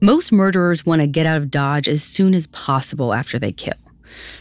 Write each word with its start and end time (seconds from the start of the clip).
Most 0.00 0.32
murderers 0.32 0.84
want 0.84 1.00
to 1.00 1.06
get 1.06 1.26
out 1.26 1.38
of 1.38 1.50
Dodge 1.50 1.88
as 1.88 2.02
soon 2.02 2.34
as 2.34 2.46
possible 2.48 3.14
after 3.14 3.38
they 3.38 3.52
kill. 3.52 3.74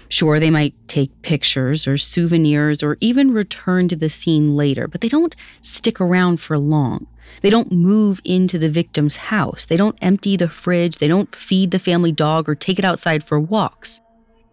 Sure, 0.10 0.40
they 0.40 0.50
might 0.50 0.76
take 0.88 1.22
pictures 1.22 1.88
or 1.88 1.98
souvenirs 1.98 2.84
or 2.84 2.98
even 3.00 3.32
return 3.32 3.88
to 3.88 3.96
the 3.96 4.10
scene 4.10 4.56
later, 4.56 4.88
but 4.88 5.02
they 5.02 5.08
don't 5.08 5.36
stick 5.62 6.00
around 6.00 6.38
for 6.38 6.58
long. 6.60 7.08
They 7.42 7.50
don't 7.50 7.72
move 7.72 8.22
into 8.24 8.60
the 8.60 8.70
victim's 8.70 9.16
house. 9.16 9.66
They 9.66 9.78
don't 9.78 9.98
empty 10.02 10.38
the 10.38 10.50
fridge. 10.50 10.98
They 10.98 11.08
don't 11.08 11.34
feed 11.36 11.72
the 11.72 11.80
family 11.80 12.12
dog 12.12 12.48
or 12.48 12.56
take 12.56 12.78
it 12.78 12.86
outside 12.86 13.24
for 13.24 13.40
walks. 13.40 14.02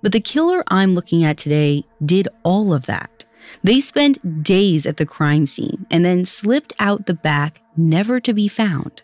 But 0.03 0.13
the 0.13 0.21
killer 0.21 0.65
I'm 0.69 0.95
looking 0.95 1.25
at 1.25 1.37
today 1.37 1.85
did 2.05 2.29
all 2.43 2.73
of 2.73 2.87
that. 2.87 3.25
They 3.63 3.81
spent 3.81 4.43
days 4.43 4.87
at 4.87 4.97
the 4.97 5.07
crime 5.07 5.47
scene 5.47 5.87
and 5.91 6.05
then 6.05 6.25
slipped 6.25 6.73
out 6.79 7.07
the 7.07 7.15
back, 7.15 7.61
never 7.77 8.21
to 8.21 8.33
be 8.33 8.49
found. 8.49 9.03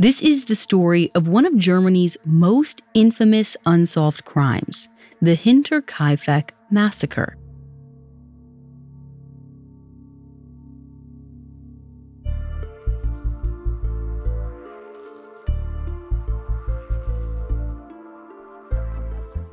This 0.00 0.22
is 0.22 0.46
the 0.46 0.56
story 0.56 1.10
of 1.14 1.28
one 1.28 1.44
of 1.44 1.58
Germany's 1.58 2.16
most 2.24 2.80
infamous 2.94 3.54
unsolved 3.66 4.24
crimes, 4.24 4.88
the 5.20 5.36
Hinterkaifeck 5.36 6.52
massacre. 6.70 7.36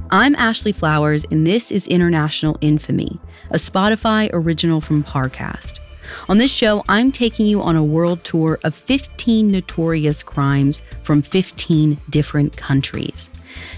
I'm 0.09 0.34
Ashley 0.38 0.72
Flowers, 0.72 1.25
and 1.30 1.45
this 1.45 1.73
is 1.73 1.88
International 1.88 2.58
Infamy, 2.61 3.20
a 3.50 3.58
Spotify 3.58 4.30
original 4.31 4.80
from 4.80 5.03
Parcast. 5.03 5.80
On 6.29 6.38
this 6.38 6.52
show, 6.52 6.84
I'm 6.88 7.11
taking 7.11 7.45
you 7.45 7.61
on 7.61 7.75
a 7.75 7.84
world 7.84 8.23
tour 8.23 8.59
of 8.63 8.75
15 8.75 9.49
notorious 9.49 10.23
crimes 10.23 10.81
from 11.03 11.21
15 11.21 11.99
different 12.09 12.55
countries. 12.55 13.30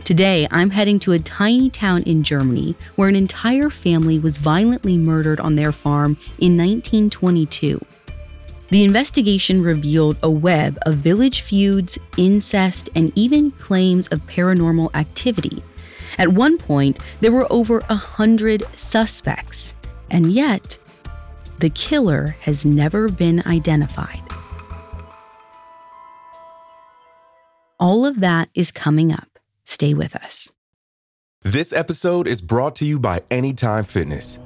Today, 0.04 0.48
I'm 0.52 0.70
heading 0.70 1.00
to 1.00 1.14
a 1.14 1.20
tiny 1.20 1.70
town 1.70 2.04
in 2.04 2.24
Germany 2.24 2.76
where 2.96 3.10
an 3.10 3.16
entire 3.16 3.70
family 3.70 4.20
was 4.20 4.38
violently 4.38 4.98
murdered 4.98 5.40
on 5.40 5.56
their 5.56 5.72
farm 5.72 6.18
in 6.40 6.58
1922. 6.58 7.84
The 8.70 8.84
investigation 8.84 9.64
revealed 9.64 10.18
a 10.22 10.30
web 10.30 10.78
of 10.84 10.96
village 10.96 11.42
feuds, 11.42 11.98
incest, 12.18 12.90
and 12.96 13.12
even 13.16 13.52
claims 13.52 14.08
of 14.08 14.20
paranormal 14.28 14.94
activity 14.94 15.64
at 16.20 16.28
one 16.28 16.58
point, 16.58 17.00
there 17.22 17.32
were 17.32 17.48
over 17.52 17.82
a 17.90 17.96
hundred 17.96 18.64
suspects, 18.76 19.74
and 20.12 20.34
yet, 20.34 20.78
the 21.60 21.70
killer 21.70 22.38
has 22.42 22.66
never 22.66 23.10
been 23.10 23.44
identified. 23.46 24.24
All 27.80 28.06
of 28.06 28.20
that 28.22 28.50
is 28.54 28.72
coming 28.72 29.12
up. 29.12 29.40
Stay 29.64 29.94
with 29.94 30.16
us. 30.16 30.52
This 31.44 31.72
episode 31.72 32.28
is 32.28 32.42
brought 32.42 32.76
to 32.78 32.86
you 32.86 33.00
by 33.00 33.24
Anytime 33.32 33.86
Fitness. 33.86 34.40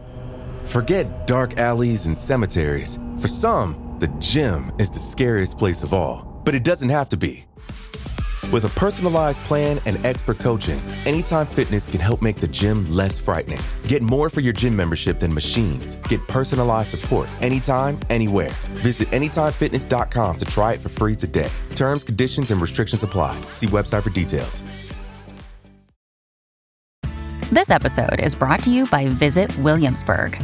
Forget 0.64 1.28
dark 1.28 1.60
alleys 1.60 2.06
and 2.06 2.18
cemeteries. 2.18 3.00
For 3.20 3.28
some, 3.28 3.98
the 4.00 4.08
gym 4.20 4.72
is 4.80 4.90
the 4.90 5.00
scariest 5.00 5.58
place 5.58 5.82
of 5.84 5.94
all, 5.94 6.42
but 6.46 6.56
it 6.56 6.64
doesn't 6.64 6.90
have 6.90 7.10
to 7.10 7.18
be. 7.18 7.46
With 8.52 8.66
a 8.66 8.70
personalized 8.70 9.42
plan 9.42 9.80
and 9.86 10.04
expert 10.06 10.40
coaching, 10.40 10.80
Anytime 11.06 11.46
Fitness 11.46 11.88
can 11.88 12.00
help 12.00 12.22
make 12.22 12.38
the 12.38 12.48
gym 12.48 12.90
less 12.90 13.20
frightening. 13.20 13.60
Get 13.88 14.02
more 14.02 14.30
for 14.30 14.42
your 14.42 14.54
gym 14.54 14.76
membership 14.76 15.20
than 15.20 15.34
machines. 15.34 15.96
Get 16.08 16.26
personalized 16.28 16.90
support 16.90 17.30
anytime, 17.42 18.00
anywhere. 18.10 18.52
Visit 18.82 19.10
AnytimeFitness.com 19.10 20.38
to 20.38 20.46
try 20.46 20.74
it 20.74 20.80
for 20.80 20.90
free 20.90 21.16
today. 21.16 21.50
Terms, 21.76 22.04
conditions, 22.04 22.52
and 22.52 22.62
restrictions 22.62 23.04
apply. 23.04 23.40
See 23.52 23.68
website 23.68 24.04
for 24.04 24.10
details. 24.10 24.64
This 27.52 27.70
episode 27.70 28.20
is 28.20 28.34
brought 28.34 28.64
to 28.64 28.72
you 28.72 28.88
by 28.88 29.08
Visit 29.08 29.56
Williamsburg. 29.60 30.44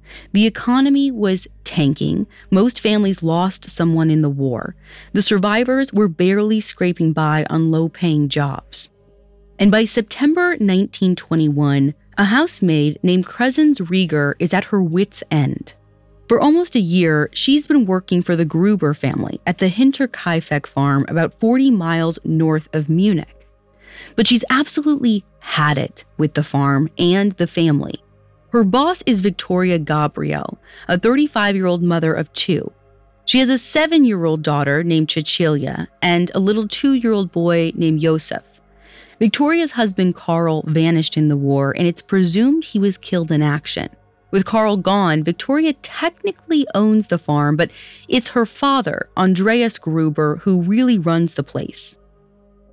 The 0.33 0.45
economy 0.45 1.11
was 1.11 1.47
tanking. 1.63 2.27
Most 2.49 2.79
families 2.79 3.23
lost 3.23 3.69
someone 3.69 4.09
in 4.09 4.21
the 4.21 4.29
war. 4.29 4.75
The 5.13 5.21
survivors 5.21 5.93
were 5.93 6.07
barely 6.07 6.61
scraping 6.61 7.13
by 7.13 7.45
on 7.49 7.71
low 7.71 7.89
paying 7.89 8.29
jobs. 8.29 8.89
And 9.59 9.69
by 9.69 9.85
September 9.85 10.49
1921, 10.51 11.93
a 12.17 12.23
housemaid 12.25 12.99
named 13.03 13.25
Crescens 13.25 13.79
Rieger 13.79 14.33
is 14.39 14.53
at 14.53 14.65
her 14.65 14.81
wits' 14.81 15.23
end. 15.31 15.73
For 16.27 16.39
almost 16.39 16.75
a 16.75 16.79
year, 16.79 17.29
she's 17.33 17.67
been 17.67 17.85
working 17.85 18.21
for 18.21 18.35
the 18.35 18.45
Gruber 18.45 18.93
family 18.93 19.41
at 19.45 19.57
the 19.57 19.69
Hinterkaifeck 19.69 20.65
farm 20.65 21.05
about 21.07 21.39
40 21.39 21.71
miles 21.71 22.19
north 22.23 22.69
of 22.73 22.89
Munich. 22.89 23.47
But 24.15 24.27
she's 24.27 24.45
absolutely 24.49 25.25
had 25.39 25.77
it 25.77 26.05
with 26.17 26.35
the 26.35 26.43
farm 26.43 26.89
and 26.97 27.33
the 27.33 27.47
family. 27.47 28.01
Her 28.51 28.65
boss 28.65 29.01
is 29.05 29.21
Victoria 29.21 29.79
Gabriel, 29.79 30.59
a 30.89 30.99
35 30.99 31.55
year 31.55 31.67
old 31.67 31.81
mother 31.81 32.13
of 32.13 32.31
two. 32.33 32.69
She 33.23 33.39
has 33.39 33.49
a 33.49 33.57
seven 33.57 34.03
year 34.03 34.25
old 34.25 34.43
daughter 34.43 34.83
named 34.83 35.09
Cecilia 35.09 35.87
and 36.01 36.29
a 36.35 36.39
little 36.39 36.67
two 36.67 36.93
year 36.93 37.13
old 37.13 37.31
boy 37.31 37.71
named 37.75 38.01
Josef. 38.01 38.43
Victoria's 39.19 39.71
husband 39.71 40.15
Carl 40.15 40.63
vanished 40.67 41.15
in 41.15 41.29
the 41.29 41.37
war, 41.37 41.73
and 41.77 41.87
it's 41.87 42.01
presumed 42.01 42.65
he 42.65 42.79
was 42.79 42.97
killed 42.97 43.31
in 43.31 43.41
action. 43.41 43.87
With 44.31 44.45
Carl 44.45 44.75
gone, 44.75 45.23
Victoria 45.23 45.73
technically 45.73 46.67
owns 46.75 47.07
the 47.07 47.19
farm, 47.19 47.55
but 47.55 47.71
it's 48.09 48.29
her 48.29 48.45
father, 48.45 49.09
Andreas 49.15 49.77
Gruber, 49.77 50.37
who 50.37 50.61
really 50.61 50.97
runs 50.97 51.35
the 51.35 51.43
place. 51.43 51.97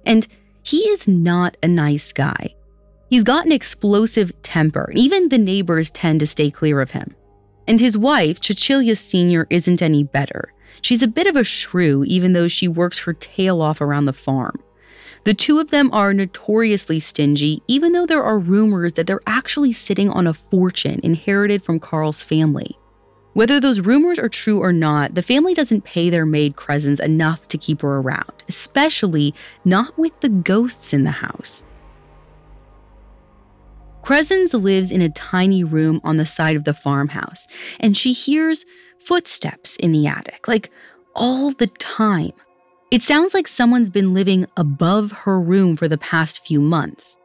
And 0.05 0.27
he 0.65 0.89
is 0.89 1.07
not 1.07 1.57
a 1.63 1.69
nice 1.69 2.13
guy. 2.13 2.55
He's 3.09 3.25
got 3.25 3.47
an 3.47 3.53
explosive 3.53 4.33
temper, 4.43 4.91
even 4.95 5.29
the 5.29 5.39
neighbors 5.39 5.91
tend 5.91 6.21
to 6.21 6.27
stay 6.27 6.51
clear 6.51 6.81
of 6.81 6.91
him. 6.91 7.15
And 7.67 7.81
his 7.81 7.97
wife, 7.97 8.39
Cecilia 8.43 8.97
Sr., 8.97 9.47
isn't 9.51 9.83
any 9.83 10.05
better. 10.05 10.53
She's 10.83 11.03
a 11.03 11.09
bit 11.09 11.27
of 11.27 11.37
a 11.37 11.45
shrew, 11.45 12.05
even 12.07 12.33
though 12.33 12.49
she 12.49 12.69
works 12.69 13.01
her 13.01 13.15
tail 13.15 13.61
off 13.63 13.81
around 13.81 14.05
the 14.05 14.13
farm. 14.13 14.63
The 15.25 15.35
two 15.35 15.59
of 15.59 15.71
them 15.71 15.91
are 15.93 16.15
notoriously 16.15 17.01
stingy, 17.01 17.63
even 17.67 17.93
though 17.93 18.07
there 18.07 18.23
are 18.23 18.39
rumors 18.39 18.93
that 18.95 19.07
they're 19.07 19.21
actually 19.27 19.73
sitting 19.73 20.11
on 20.11 20.27
a 20.27 20.35
fortune 20.35 21.01
inherited 21.03 21.63
from 21.65 21.81
Carl's 21.81 22.23
family. 22.23 22.79
Whether 23.35 23.61
those 23.61 23.81
rumors 23.81 24.19
are 24.19 24.29
true 24.29 24.61
or 24.61 24.73
not, 24.73 25.15
the 25.15 25.23
family 25.23 25.55
doesn't 25.55 25.85
pay 25.85 26.11
their 26.11 26.27
maid 26.27 26.57
Crescens 26.57 27.01
enough 27.01 27.47
to 27.49 27.59
keep 27.59 27.83
her 27.83 27.99
around, 27.99 28.33
especially 28.49 29.35
not 29.65 29.97
with 29.99 30.19
the 30.21 30.29
ghosts 30.29 30.93
in 30.93 31.05
the 31.05 31.11
house. 31.11 31.65
Crescens 34.03 34.55
lives 34.55 34.91
in 34.91 35.01
a 35.03 35.11
tiny 35.11 35.65
room 35.65 36.01
on 36.05 36.17
the 36.17 36.27
side 36.27 36.57
of 36.57 36.65
the 36.65 36.75
farmhouse, 36.75 37.47
and 37.81 37.97
she 37.97 38.13
hears 38.13 38.65
footsteps 39.01 39.77
in 39.77 39.93
the 39.93 40.07
attic, 40.07 40.49
like 40.49 40.71
all 41.15 41.53
the 41.53 41.67
time. 41.67 42.33
It 42.91 43.03
sounds 43.03 43.35
like 43.35 43.49
someone's 43.49 43.91
been 43.91 44.15
living 44.15 44.47
above 44.57 45.13
her 45.13 45.39
room 45.39 45.77
for 45.77 45.89
the 45.89 45.99
past 45.99 46.45
few 46.47 46.61
months. 46.61 47.19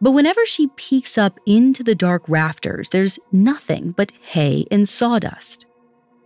But 0.00 0.10
whenever 0.10 0.44
she 0.44 0.66
peeks 0.76 1.16
up 1.16 1.38
into 1.46 1.82
the 1.82 1.94
dark 1.94 2.22
rafters, 2.28 2.90
there's 2.90 3.18
nothing 3.32 3.92
but 3.92 4.12
hay 4.20 4.66
and 4.70 4.86
sawdust. 4.86 5.64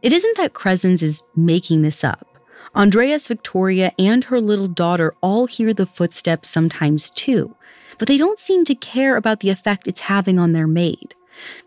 It 0.02 0.12
isn't 0.12 0.36
that 0.38 0.54
Crescens 0.54 1.02
is 1.02 1.22
making 1.36 1.82
this 1.82 2.02
up. 2.02 2.26
Andreas 2.74 3.28
Victoria 3.28 3.92
and 3.98 4.24
her 4.24 4.40
little 4.40 4.68
daughter 4.68 5.14
all 5.20 5.46
hear 5.46 5.72
the 5.72 5.86
footsteps 5.86 6.48
sometimes 6.48 7.10
too, 7.10 7.54
but 8.00 8.08
they 8.08 8.16
don't 8.16 8.40
seem 8.40 8.64
to 8.64 8.74
care 8.74 9.16
about 9.16 9.40
the 9.40 9.50
effect 9.50 9.86
it's 9.86 10.00
having 10.00 10.38
on 10.38 10.52
their 10.52 10.66
maid. 10.66 11.14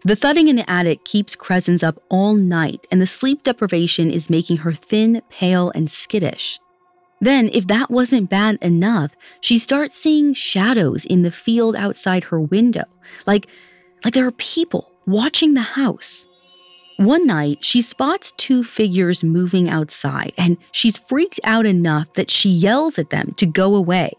The 0.04 0.16
thudding 0.16 0.48
in 0.48 0.56
the 0.56 0.70
attic 0.70 1.06
keeps 1.06 1.36
Crescens 1.36 1.84
up 1.84 2.02
all 2.10 2.34
night, 2.34 2.88
and 2.92 3.00
the 3.00 3.08
sleep 3.08 3.44
deprivation 3.44 4.10
is 4.10 4.32
making 4.32 4.58
her 4.58 4.74
thin, 4.74 5.22
pale, 5.30 5.72
and 5.76 5.90
skittish. 5.90 6.60
Then, 7.22 7.50
if 7.54 7.68
that 7.68 7.92
wasn't 7.92 8.32
bad 8.32 8.58
enough, 8.64 9.12
she 9.42 9.60
starts 9.60 9.96
seeing 9.96 10.34
shadows 10.34 11.06
in 11.06 11.22
the 11.22 11.32
field 11.32 11.76
outside 11.76 12.26
her 12.26 12.42
window, 12.42 12.86
like, 13.28 13.48
like 14.04 14.16
there 14.16 14.28
are 14.28 14.32
people 14.32 14.92
watching 15.06 15.54
the 15.54 15.62
house. 15.62 16.28
One 16.98 17.28
night, 17.28 17.64
she 17.64 17.84
spots 17.84 18.34
two 18.38 18.64
figures 18.64 19.24
moving 19.24 19.70
outside, 19.70 20.34
and 20.38 20.58
she's 20.72 20.98
freaked 20.98 21.40
out 21.44 21.68
enough 21.68 22.12
that 22.16 22.32
she 22.32 22.50
yells 22.50 22.98
at 22.98 23.12
them 23.12 23.34
to 23.38 23.46
go 23.46 23.76
away. 23.76 24.14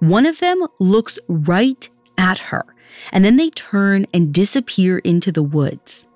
One 0.00 0.26
of 0.26 0.38
them 0.40 0.66
looks 0.78 1.18
right 1.28 1.88
at 2.18 2.38
her, 2.38 2.64
and 3.12 3.24
then 3.24 3.36
they 3.36 3.50
turn 3.50 4.06
and 4.12 4.32
disappear 4.32 4.98
into 4.98 5.32
the 5.32 5.42
woods. 5.42 6.06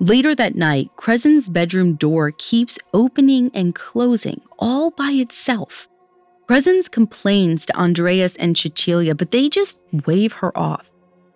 Later 0.00 0.34
that 0.34 0.54
night, 0.54 0.90
Crescens's 0.96 1.48
bedroom 1.48 1.94
door 1.94 2.32
keeps 2.38 2.78
opening 2.94 3.50
and 3.52 3.74
closing 3.74 4.40
all 4.58 4.90
by 4.92 5.10
itself. 5.10 5.88
Crescens 6.48 6.90
complains 6.90 7.66
to 7.66 7.76
Andreas 7.76 8.36
and 8.36 8.56
Cecilia, 8.56 9.14
but 9.14 9.32
they 9.32 9.48
just 9.48 9.78
wave 10.06 10.32
her 10.34 10.56
off. 10.56 10.90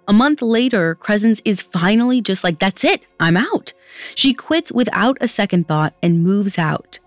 A 0.08 0.12
month 0.12 0.42
later, 0.42 0.94
Crescens 0.94 1.42
is 1.44 1.60
finally 1.60 2.20
just 2.20 2.44
like, 2.44 2.58
that's 2.58 2.84
it, 2.84 3.04
I'm 3.20 3.36
out. 3.36 3.72
She 4.14 4.32
quits 4.32 4.72
without 4.72 5.18
a 5.20 5.28
second 5.28 5.68
thought 5.68 5.94
and 6.02 6.22
moves 6.22 6.58
out. 6.58 6.98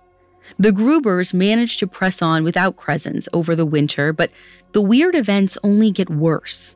The 0.60 0.72
Grubers 0.72 1.34
manage 1.34 1.78
to 1.78 1.88
press 1.88 2.22
on 2.22 2.44
without 2.44 2.78
Crescens 2.78 3.28
over 3.34 3.56
the 3.56 3.66
winter, 3.66 4.14
but 4.14 4.32
the 4.76 4.82
weird 4.82 5.16
events 5.16 5.58
only 5.64 5.90
get 5.90 6.10
worse. 6.10 6.76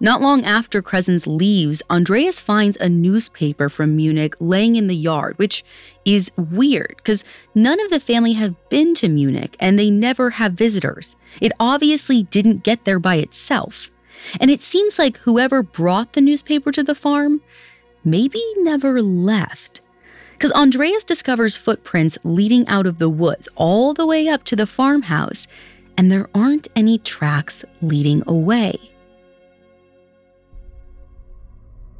Not 0.00 0.22
long 0.22 0.46
after 0.46 0.80
Crescens 0.80 1.26
leaves, 1.26 1.82
Andreas 1.90 2.40
finds 2.40 2.78
a 2.78 2.88
newspaper 2.88 3.68
from 3.68 3.96
Munich 3.96 4.34
laying 4.40 4.76
in 4.76 4.86
the 4.86 4.96
yard, 4.96 5.38
which 5.38 5.62
is 6.06 6.32
weird 6.38 6.94
because 6.96 7.26
none 7.54 7.78
of 7.80 7.90
the 7.90 8.00
family 8.00 8.32
have 8.32 8.54
been 8.70 8.94
to 8.94 9.10
Munich 9.10 9.58
and 9.60 9.78
they 9.78 9.90
never 9.90 10.30
have 10.30 10.54
visitors. 10.54 11.16
It 11.42 11.52
obviously 11.60 12.22
didn't 12.22 12.64
get 12.64 12.86
there 12.86 12.98
by 12.98 13.16
itself. 13.16 13.90
And 14.40 14.50
it 14.50 14.62
seems 14.62 14.98
like 14.98 15.18
whoever 15.18 15.62
brought 15.62 16.14
the 16.14 16.22
newspaper 16.22 16.72
to 16.72 16.82
the 16.82 16.94
farm 16.94 17.42
maybe 18.04 18.42
never 18.60 19.02
left. 19.02 19.82
Because 20.32 20.52
Andreas 20.52 21.04
discovers 21.04 21.58
footprints 21.58 22.16
leading 22.24 22.66
out 22.68 22.86
of 22.86 22.98
the 22.98 23.10
woods 23.10 23.50
all 23.54 23.92
the 23.92 24.06
way 24.06 24.28
up 24.28 24.44
to 24.44 24.56
the 24.56 24.66
farmhouse, 24.66 25.46
and 25.98 26.12
there 26.12 26.30
aren't 26.32 26.68
any 26.76 26.96
tracks 26.98 27.64
leading 27.82 28.22
away. 28.26 28.78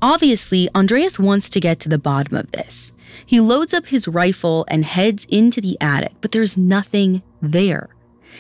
Obviously, 0.01 0.69
Andreas 0.77 1.19
wants 1.19 1.51
to 1.51 1.61
get 1.61 1.81
to 1.81 1.89
the 1.89 1.99
bottom 1.99 2.37
of 2.37 2.53
this. 2.53 2.93
He 3.27 3.41
loads 3.41 3.75
up 3.75 3.87
his 3.87 4.07
rifle 4.07 4.65
and 4.69 4.85
heads 4.85 5.27
into 5.29 5.61
the 5.61 5.77
attic, 5.81 6.13
but 6.21 6.31
there's 6.31 6.57
nothing 6.57 7.23
there. 7.43 7.89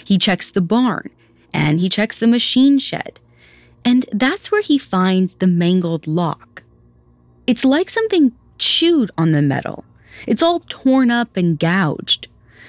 He 0.04 0.16
checks 0.16 0.52
the 0.52 0.60
barn 0.60 1.10
and 1.52 1.80
he 1.80 1.88
checks 1.88 2.18
the 2.18 2.28
machine 2.28 2.78
shed. 2.78 3.18
And 3.84 4.06
that's 4.12 4.52
where 4.52 4.62
he 4.62 4.78
finds 4.78 5.34
the 5.34 5.48
mangled 5.48 6.06
lock. 6.06 6.62
It's 7.48 7.64
like 7.64 7.90
something 7.90 8.32
chewed 8.58 9.10
on 9.18 9.32
the 9.32 9.42
metal. 9.42 9.84
It's 10.28 10.42
all 10.42 10.60
torn 10.68 11.10
up 11.10 11.36
and 11.36 11.58
gouged. 11.58 12.28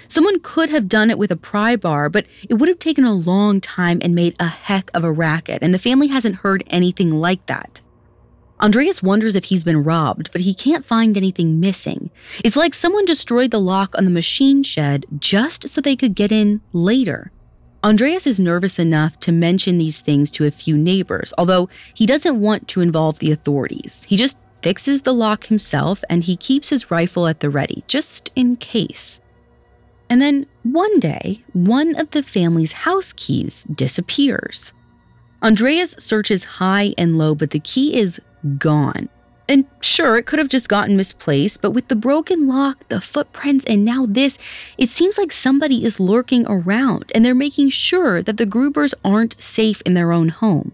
Someone 0.10 0.40
could 0.40 0.72
have 0.72 0.90
done 0.90 1.12
it 1.12 1.20
with 1.20 1.32
a 1.32 1.38
pry 1.38 1.76
bar, 1.76 2.10
but 2.10 2.26
it 2.50 2.56
would 2.56 2.68
have 2.68 2.80
taken 2.80 3.04
a 3.04 3.14
long 3.14 3.62
time 3.62 4.00
and 4.02 4.16
made 4.16 4.36
a 4.40 4.48
heck 4.48 4.90
of 4.96 5.04
a 5.04 5.12
racket, 5.12 5.60
and 5.62 5.72
the 5.72 5.80
family 5.80 6.08
hasn't 6.08 6.38
heard 6.38 6.64
anything 6.68 7.12
like 7.12 7.46
that. 7.46 7.80
Andreas 8.60 9.04
wonders 9.04 9.36
if 9.36 9.46
he's 9.46 9.64
been 9.64 9.84
robbed, 9.84 10.32
but 10.32 10.42
he 10.42 10.54
can't 10.54 10.84
find 10.84 11.16
anything 11.16 11.60
missing. 11.60 12.10
It's 12.44 12.56
like 12.56 12.74
someone 12.74 13.06
destroyed 13.06 13.52
the 13.52 13.60
lock 13.60 13.96
on 13.98 14.04
the 14.04 14.12
machine 14.12 14.64
shed 14.64 15.06
just 15.20 15.70
so 15.70 15.80
they 15.80 15.96
could 15.96 16.16
get 16.16 16.32
in 16.32 16.62
later. 16.74 17.32
Andreas 17.84 18.28
is 18.28 18.40
nervous 18.40 18.80
enough 18.80 19.18
to 19.22 19.32
mention 19.32 19.78
these 19.78 20.00
things 20.00 20.30
to 20.32 20.46
a 20.46 20.52
few 20.52 20.76
neighbors, 20.76 21.34
although 21.38 21.70
he 21.94 22.06
doesn't 22.08 22.42
want 22.42 22.68
to 22.70 22.82
involve 22.82 23.20
the 23.20 23.32
authorities. 23.32 24.06
He 24.10 24.18
just 24.18 24.38
fixes 24.64 25.04
the 25.04 25.14
lock 25.14 25.46
himself 25.46 26.04
and 26.10 26.24
he 26.24 26.36
keeps 26.36 26.70
his 26.70 26.92
rifle 26.92 27.28
at 27.28 27.40
the 27.40 27.50
ready, 27.50 27.84
just 27.88 28.32
in 28.36 28.58
case. 28.58 29.22
And 30.10 30.22
then 30.22 30.48
one 30.64 31.00
day, 31.00 31.44
one 31.54 31.96
of 31.96 32.12
the 32.12 32.24
family's 32.24 32.72
house 32.72 33.14
keys 33.16 33.64
disappears. 33.74 34.74
Andreas 35.44 35.92
searches 36.00 36.44
high 36.44 36.94
and 36.98 37.18
low, 37.18 37.36
but 37.36 37.52
the 37.52 37.60
key 37.60 37.96
is 37.96 38.20
gone. 38.58 39.08
And 39.48 39.66
sure, 39.82 40.18
it 40.18 40.28
could 40.28 40.38
have 40.38 40.48
just 40.48 40.70
gotten 40.70 40.96
misplaced, 40.96 41.62
but 41.62 41.72
with 41.72 41.88
the 41.88 41.96
broken 41.96 42.48
lock, 42.48 42.88
the 42.90 43.02
footprints, 43.02 43.66
and 43.66 43.84
now 43.84 44.06
this, 44.08 44.38
it 44.78 44.90
seems 44.90 45.18
like 45.18 45.32
somebody 45.32 45.84
is 45.84 46.00
lurking 46.00 46.46
around 46.48 47.12
and 47.16 47.26
they're 47.26 47.34
making 47.34 47.70
sure 47.70 48.22
that 48.22 48.38
the 48.38 48.46
Grubers 48.46 48.94
aren't 49.04 49.42
safe 49.42 49.82
in 49.88 49.96
their 49.96 50.12
own 50.12 50.30
home. 50.30 50.72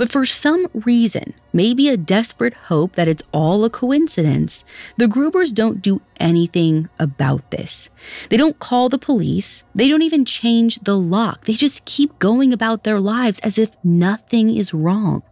But 0.00 0.10
for 0.10 0.24
some 0.24 0.66
reason, 0.72 1.34
maybe 1.52 1.90
a 1.90 1.98
desperate 1.98 2.54
hope 2.54 2.96
that 2.96 3.06
it's 3.06 3.22
all 3.32 3.66
a 3.66 3.68
coincidence, 3.68 4.64
the 4.96 5.04
Grubers 5.04 5.52
don't 5.52 5.82
do 5.82 6.00
anything 6.18 6.88
about 6.98 7.50
this. 7.50 7.90
They 8.30 8.38
don't 8.38 8.58
call 8.58 8.88
the 8.88 8.96
police, 8.96 9.62
they 9.74 9.88
don't 9.88 10.00
even 10.00 10.24
change 10.24 10.78
the 10.84 10.96
lock, 10.96 11.44
they 11.44 11.52
just 11.52 11.84
keep 11.84 12.18
going 12.18 12.50
about 12.50 12.84
their 12.84 12.98
lives 12.98 13.40
as 13.40 13.58
if 13.58 13.72
nothing 13.84 14.56
is 14.56 14.72
wrong. 14.72 15.22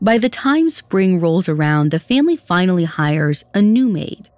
By 0.00 0.16
the 0.16 0.30
time 0.30 0.70
spring 0.70 1.20
rolls 1.20 1.46
around, 1.46 1.90
the 1.90 2.00
family 2.00 2.36
finally 2.36 2.84
hires 2.84 3.44
a 3.52 3.60
new 3.60 3.90
maid. 3.90 4.30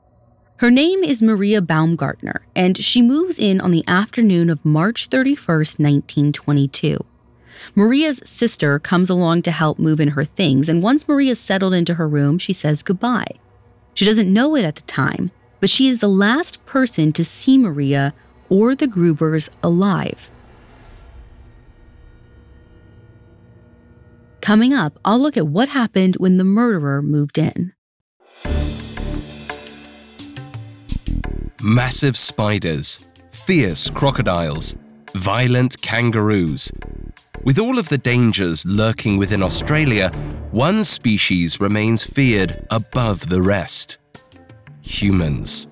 Her 0.56 0.73
name 0.73 1.05
is 1.05 1.23
Maria 1.23 1.62
Baumgartner, 1.62 2.43
and 2.56 2.76
she 2.76 3.00
moves 3.00 3.38
in 3.38 3.61
on 3.61 3.71
the 3.71 3.85
afternoon 3.87 4.50
of 4.50 4.65
March 4.65 5.09
31st, 5.09 5.79
1922. 5.79 7.06
Maria's 7.81 8.21
sister 8.27 8.79
comes 8.79 9.09
along 9.09 9.41
to 9.41 9.50
help 9.50 9.79
move 9.79 10.00
in 10.00 10.09
her 10.09 10.27
things, 10.27 10.69
and 10.69 10.82
once 10.82 11.09
Maria's 11.09 11.41
settled 11.41 11.73
into 11.73 11.94
her 11.94 12.06
room, 12.06 12.37
she 12.37 12.53
says 12.53 12.82
goodbye. 12.82 13.38
She 13.94 14.05
doesn't 14.05 14.31
know 14.31 14.55
it 14.55 14.67
at 14.67 14.77
the 14.77 14.82
time, 14.82 15.31
but 15.61 15.71
she 15.71 15.88
is 15.88 16.00
the 16.00 16.06
last 16.06 16.62
person 16.67 17.11
to 17.15 17.25
see 17.25 17.56
Maria 17.56 18.12
or 18.50 18.75
the 18.75 18.87
Grubers 18.87 19.49
alive. 19.62 20.31
Coming 24.43 24.75
up, 24.75 24.99
I'll 25.03 25.19
look 25.19 25.38
at 25.38 25.47
what 25.47 25.71
happened 25.71 26.17
when 26.17 26.37
the 26.37 26.44
murderer 26.44 27.00
moved 27.00 27.38
in. 27.38 27.73
Massive 31.62 32.19
spiders, 32.19 33.09
fierce 33.31 33.88
crocodiles, 33.88 34.76
violent 35.14 35.81
kangaroos. 35.81 36.71
With 37.50 37.59
all 37.59 37.80
of 37.80 37.88
the 37.88 37.99
dangers 37.99 38.64
lurking 38.64 39.16
within 39.16 39.42
Australia, 39.42 40.11
one 40.52 40.85
species 40.85 41.59
remains 41.59 42.04
feared 42.04 42.64
above 42.71 43.28
the 43.28 43.42
rest 43.42 43.99
humans. 44.83 45.66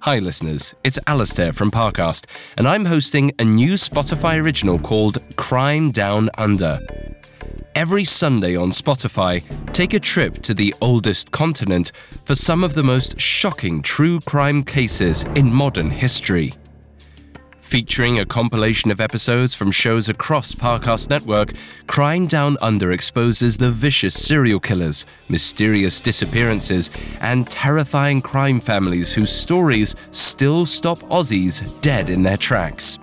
Hi, 0.00 0.18
listeners, 0.18 0.74
it's 0.82 0.98
Alastair 1.06 1.52
from 1.52 1.70
Parcast, 1.70 2.26
and 2.56 2.66
I'm 2.66 2.86
hosting 2.86 3.30
a 3.38 3.44
new 3.44 3.74
Spotify 3.74 4.42
original 4.42 4.76
called 4.76 5.22
Crime 5.36 5.92
Down 5.92 6.28
Under. 6.36 6.80
Every 7.76 8.04
Sunday 8.04 8.56
on 8.56 8.70
Spotify, 8.72 9.44
take 9.72 9.94
a 9.94 10.00
trip 10.00 10.42
to 10.42 10.52
the 10.52 10.74
oldest 10.80 11.30
continent 11.30 11.92
for 12.24 12.34
some 12.34 12.64
of 12.64 12.74
the 12.74 12.82
most 12.82 13.20
shocking 13.20 13.82
true 13.82 14.18
crime 14.22 14.64
cases 14.64 15.22
in 15.36 15.54
modern 15.54 15.92
history. 15.92 16.54
Featuring 17.72 18.18
a 18.18 18.26
compilation 18.26 18.90
of 18.90 19.00
episodes 19.00 19.54
from 19.54 19.70
shows 19.70 20.10
across 20.10 20.54
Parcast 20.54 21.08
Network, 21.08 21.54
Crime 21.86 22.26
Down 22.26 22.58
Under 22.60 22.92
exposes 22.92 23.56
the 23.56 23.70
vicious 23.70 24.12
serial 24.12 24.60
killers, 24.60 25.06
mysterious 25.30 25.98
disappearances, 25.98 26.90
and 27.22 27.46
terrifying 27.46 28.20
crime 28.20 28.60
families 28.60 29.14
whose 29.14 29.32
stories 29.32 29.94
still 30.10 30.66
stop 30.66 30.98
Aussies 31.04 31.62
dead 31.80 32.10
in 32.10 32.22
their 32.22 32.36
tracks. 32.36 32.98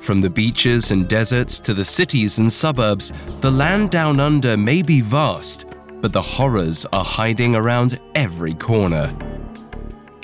From 0.00 0.22
the 0.22 0.30
beaches 0.30 0.90
and 0.90 1.06
deserts 1.06 1.60
to 1.60 1.74
the 1.74 1.84
cities 1.84 2.38
and 2.38 2.50
suburbs, 2.50 3.12
the 3.42 3.50
land 3.50 3.90
down 3.90 4.20
under 4.20 4.56
may 4.56 4.80
be 4.80 5.02
vast, 5.02 5.66
but 6.00 6.14
the 6.14 6.22
horrors 6.22 6.86
are 6.94 7.04
hiding 7.04 7.54
around 7.54 8.00
every 8.14 8.54
corner. 8.54 9.14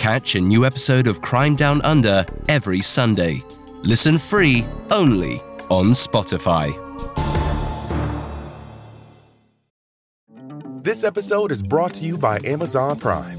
Catch 0.03 0.35
a 0.35 0.41
new 0.41 0.67
episode 0.67 1.07
of 1.07 1.21
Crime 1.21 1.55
Down 1.55 1.81
Under 1.83 2.27
every 2.49 2.81
Sunday. 2.81 3.41
Listen 3.85 4.19
free 4.19 4.67
only 4.91 5.41
on 5.71 5.91
Spotify. 5.91 6.75
This 10.83 11.05
episode 11.05 11.53
is 11.53 11.63
brought 11.63 11.95
to 11.95 12.05
you 12.05 12.19
by 12.19 12.41
Amazon 12.45 12.99
Prime. 12.99 13.39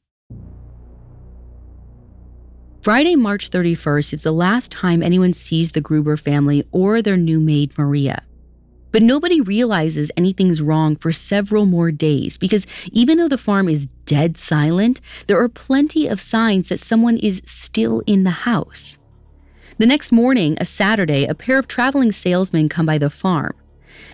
Friday, 2.81 3.15
March 3.15 3.51
31st 3.51 4.11
is 4.11 4.23
the 4.23 4.31
last 4.31 4.71
time 4.71 5.03
anyone 5.03 5.33
sees 5.33 5.71
the 5.71 5.81
Gruber 5.81 6.17
family 6.17 6.67
or 6.71 7.03
their 7.03 7.15
new 7.15 7.39
maid, 7.39 7.77
Maria. 7.77 8.23
But 8.91 9.03
nobody 9.03 9.39
realizes 9.39 10.09
anything's 10.17 10.63
wrong 10.63 10.95
for 10.95 11.11
several 11.11 11.67
more 11.67 11.91
days 11.91 12.39
because 12.39 12.65
even 12.91 13.19
though 13.19 13.27
the 13.27 13.37
farm 13.37 13.69
is 13.69 13.85
dead 14.07 14.35
silent, 14.35 14.99
there 15.27 15.39
are 15.39 15.47
plenty 15.47 16.07
of 16.07 16.19
signs 16.19 16.69
that 16.69 16.79
someone 16.79 17.17
is 17.17 17.43
still 17.45 18.01
in 18.07 18.23
the 18.23 18.31
house. 18.49 18.97
The 19.77 19.85
next 19.85 20.11
morning, 20.11 20.57
a 20.59 20.65
Saturday, 20.65 21.25
a 21.25 21.35
pair 21.35 21.59
of 21.59 21.67
traveling 21.67 22.11
salesmen 22.11 22.67
come 22.67 22.87
by 22.87 22.97
the 22.97 23.11
farm. 23.11 23.53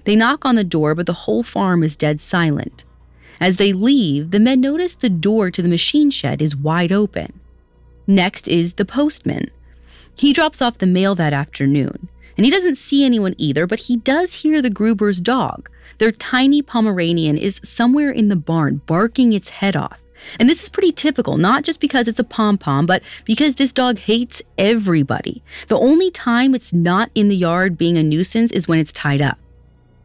They 0.04 0.18
knock 0.18 0.44
on 0.44 0.56
the 0.56 0.66
door, 0.66 0.94
but 0.94 1.06
the 1.06 1.14
whole 1.14 1.42
farm 1.42 1.84
is 1.84 1.96
dead 1.96 2.20
silent. 2.20 2.84
As 3.40 3.56
they 3.56 3.72
leave, 3.72 4.32
the 4.32 4.42
men 4.42 4.60
notice 4.60 4.96
the 4.96 5.10
door 5.10 5.52
to 5.52 5.62
the 5.62 5.70
machine 5.70 6.12
shed 6.12 6.42
is 6.42 6.54
wide 6.54 6.92
open. 6.92 7.40
Next 8.08 8.48
is 8.48 8.76
the 8.76 8.86
postman. 8.86 9.52
He 10.16 10.34
drops 10.34 10.62
off 10.62 10.78
the 10.78 10.88
mail 10.88 11.14
that 11.16 11.34
afternoon, 11.34 12.08
and 12.38 12.46
he 12.46 12.52
doesn't 12.52 12.78
see 12.78 13.06
anyone 13.06 13.36
either, 13.38 13.68
but 13.68 13.80
he 13.80 13.98
does 13.98 14.34
hear 14.34 14.62
the 14.62 14.70
Gruber's 14.70 15.20
dog. 15.20 15.70
Their 15.98 16.12
tiny 16.12 16.62
Pomeranian 16.62 17.38
is 17.38 17.60
somewhere 17.64 18.12
in 18.12 18.30
the 18.30 18.36
barn 18.36 18.82
barking 18.86 19.34
its 19.34 19.50
head 19.50 19.76
off. 19.76 20.00
And 20.40 20.50
this 20.50 20.64
is 20.64 20.70
pretty 20.70 20.92
typical, 20.92 21.38
not 21.38 21.64
just 21.64 21.80
because 21.80 22.08
it's 22.08 22.20
a 22.20 22.24
pom 22.24 22.58
pom, 22.58 22.86
but 22.86 23.04
because 23.26 23.56
this 23.56 23.74
dog 23.74 24.00
hates 24.00 24.42
everybody. 24.58 25.44
The 25.68 25.78
only 25.78 26.10
time 26.12 26.56
it's 26.56 26.74
not 26.74 27.12
in 27.14 27.30
the 27.30 27.36
yard 27.36 27.78
being 27.78 27.98
a 27.98 28.04
nuisance 28.04 28.52
is 28.52 28.68
when 28.68 28.80
it's 28.80 28.94
tied 28.94 29.22
up. 29.22 29.38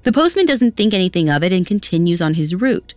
The 0.02 0.12
postman 0.12 0.46
doesn't 0.46 0.76
think 0.76 0.92
anything 0.92 1.30
of 1.30 1.42
it 1.42 1.52
and 1.52 1.66
continues 1.66 2.20
on 2.20 2.34
his 2.34 2.54
route. 2.54 2.94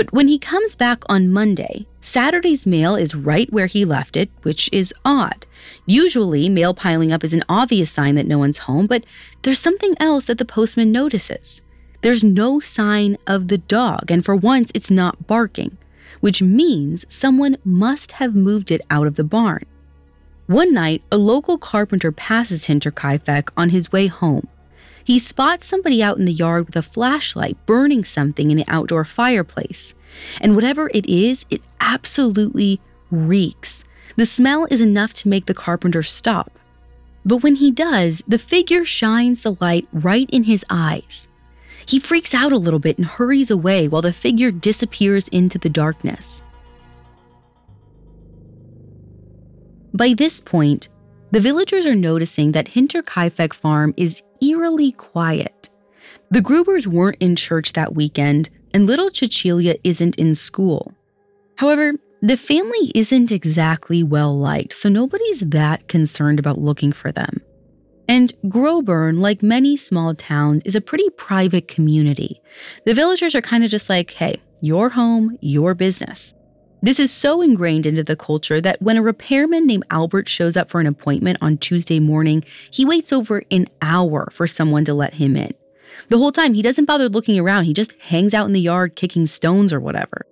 But 0.00 0.14
when 0.14 0.28
he 0.28 0.38
comes 0.38 0.74
back 0.74 1.02
on 1.10 1.30
Monday, 1.30 1.86
Saturday's 2.00 2.64
mail 2.64 2.96
is 2.96 3.14
right 3.14 3.52
where 3.52 3.66
he 3.66 3.84
left 3.84 4.16
it, 4.16 4.30
which 4.44 4.70
is 4.72 4.94
odd. 5.04 5.44
Usually, 5.84 6.48
mail 6.48 6.72
piling 6.72 7.12
up 7.12 7.22
is 7.22 7.34
an 7.34 7.44
obvious 7.50 7.90
sign 7.90 8.14
that 8.14 8.26
no 8.26 8.38
one's 8.38 8.56
home, 8.64 8.86
but 8.86 9.04
there's 9.42 9.58
something 9.58 9.94
else 10.00 10.24
that 10.24 10.38
the 10.38 10.46
postman 10.46 10.90
notices. 10.90 11.60
There's 12.00 12.24
no 12.24 12.60
sign 12.60 13.18
of 13.26 13.48
the 13.48 13.58
dog, 13.58 14.10
and 14.10 14.24
for 14.24 14.34
once, 14.34 14.72
it's 14.74 14.90
not 14.90 15.26
barking, 15.26 15.76
which 16.20 16.40
means 16.40 17.04
someone 17.10 17.58
must 17.62 18.12
have 18.12 18.34
moved 18.34 18.70
it 18.70 18.80
out 18.88 19.06
of 19.06 19.16
the 19.16 19.22
barn. 19.22 19.66
One 20.46 20.72
night, 20.72 21.02
a 21.12 21.18
local 21.18 21.58
carpenter 21.58 22.10
passes 22.10 22.68
Hinterkaifeck 22.68 23.50
on 23.54 23.68
his 23.68 23.92
way 23.92 24.06
home. 24.06 24.48
He 25.04 25.18
spots 25.18 25.66
somebody 25.66 26.02
out 26.02 26.18
in 26.18 26.24
the 26.24 26.32
yard 26.32 26.66
with 26.66 26.76
a 26.76 26.82
flashlight 26.82 27.56
burning 27.66 28.04
something 28.04 28.50
in 28.50 28.56
the 28.56 28.64
outdoor 28.68 29.04
fireplace. 29.04 29.94
And 30.40 30.54
whatever 30.54 30.90
it 30.92 31.06
is, 31.06 31.44
it 31.50 31.62
absolutely 31.80 32.80
reeks. 33.10 33.84
The 34.16 34.26
smell 34.26 34.66
is 34.70 34.80
enough 34.80 35.12
to 35.14 35.28
make 35.28 35.46
the 35.46 35.54
carpenter 35.54 36.02
stop. 36.02 36.58
But 37.24 37.38
when 37.38 37.56
he 37.56 37.70
does, 37.70 38.22
the 38.26 38.38
figure 38.38 38.84
shines 38.84 39.42
the 39.42 39.56
light 39.60 39.86
right 39.92 40.28
in 40.30 40.44
his 40.44 40.64
eyes. 40.70 41.28
He 41.86 41.98
freaks 41.98 42.34
out 42.34 42.52
a 42.52 42.58
little 42.58 42.78
bit 42.78 42.98
and 42.98 43.06
hurries 43.06 43.50
away 43.50 43.88
while 43.88 44.02
the 44.02 44.12
figure 44.12 44.50
disappears 44.50 45.28
into 45.28 45.58
the 45.58 45.68
darkness. 45.68 46.42
By 49.92 50.14
this 50.14 50.40
point, 50.40 50.88
the 51.30 51.40
villagers 51.40 51.86
are 51.86 51.94
noticing 51.94 52.52
that 52.52 52.66
Hinterkaifeck 52.66 53.52
farm 53.54 53.94
is 53.96 54.22
eerily 54.42 54.92
quiet. 54.92 55.68
The 56.30 56.40
Grubers 56.40 56.86
weren't 56.86 57.16
in 57.20 57.36
church 57.36 57.72
that 57.74 57.94
weekend, 57.94 58.50
and 58.72 58.86
little 58.86 59.10
Cecilia 59.12 59.76
isn't 59.84 60.16
in 60.16 60.34
school. 60.34 60.94
However, 61.56 61.92
the 62.22 62.36
family 62.36 62.92
isn't 62.94 63.32
exactly 63.32 64.02
well 64.02 64.38
liked, 64.38 64.74
so 64.74 64.88
nobody's 64.88 65.40
that 65.40 65.88
concerned 65.88 66.38
about 66.38 66.58
looking 66.58 66.92
for 66.92 67.10
them. 67.10 67.40
And 68.08 68.32
Grobern, 68.46 69.20
like 69.20 69.42
many 69.42 69.76
small 69.76 70.14
towns, 70.14 70.62
is 70.64 70.74
a 70.74 70.80
pretty 70.80 71.08
private 71.10 71.68
community. 71.68 72.42
The 72.84 72.94
villagers 72.94 73.34
are 73.34 73.40
kind 73.40 73.62
of 73.62 73.70
just 73.70 73.88
like, 73.88 74.10
hey, 74.10 74.34
your 74.60 74.88
home, 74.88 75.38
your 75.40 75.74
business. 75.74 76.34
This 76.82 76.98
is 76.98 77.12
so 77.12 77.42
ingrained 77.42 77.84
into 77.84 78.02
the 78.02 78.16
culture 78.16 78.58
that 78.58 78.80
when 78.80 78.96
a 78.96 79.02
repairman 79.02 79.66
named 79.66 79.84
Albert 79.90 80.30
shows 80.30 80.56
up 80.56 80.70
for 80.70 80.80
an 80.80 80.86
appointment 80.86 81.36
on 81.42 81.58
Tuesday 81.58 82.00
morning, 82.00 82.42
he 82.70 82.86
waits 82.86 83.12
over 83.12 83.42
an 83.50 83.68
hour 83.82 84.30
for 84.32 84.46
someone 84.46 84.86
to 84.86 84.94
let 84.94 85.14
him 85.14 85.36
in. 85.36 85.52
The 86.08 86.16
whole 86.16 86.32
time, 86.32 86.54
he 86.54 86.62
doesn't 86.62 86.86
bother 86.86 87.10
looking 87.10 87.38
around, 87.38 87.64
he 87.64 87.74
just 87.74 87.92
hangs 88.00 88.32
out 88.32 88.46
in 88.46 88.54
the 88.54 88.60
yard 88.62 88.96
kicking 88.96 89.26
stones 89.26 89.74
or 89.74 89.80
whatever. 89.80 90.24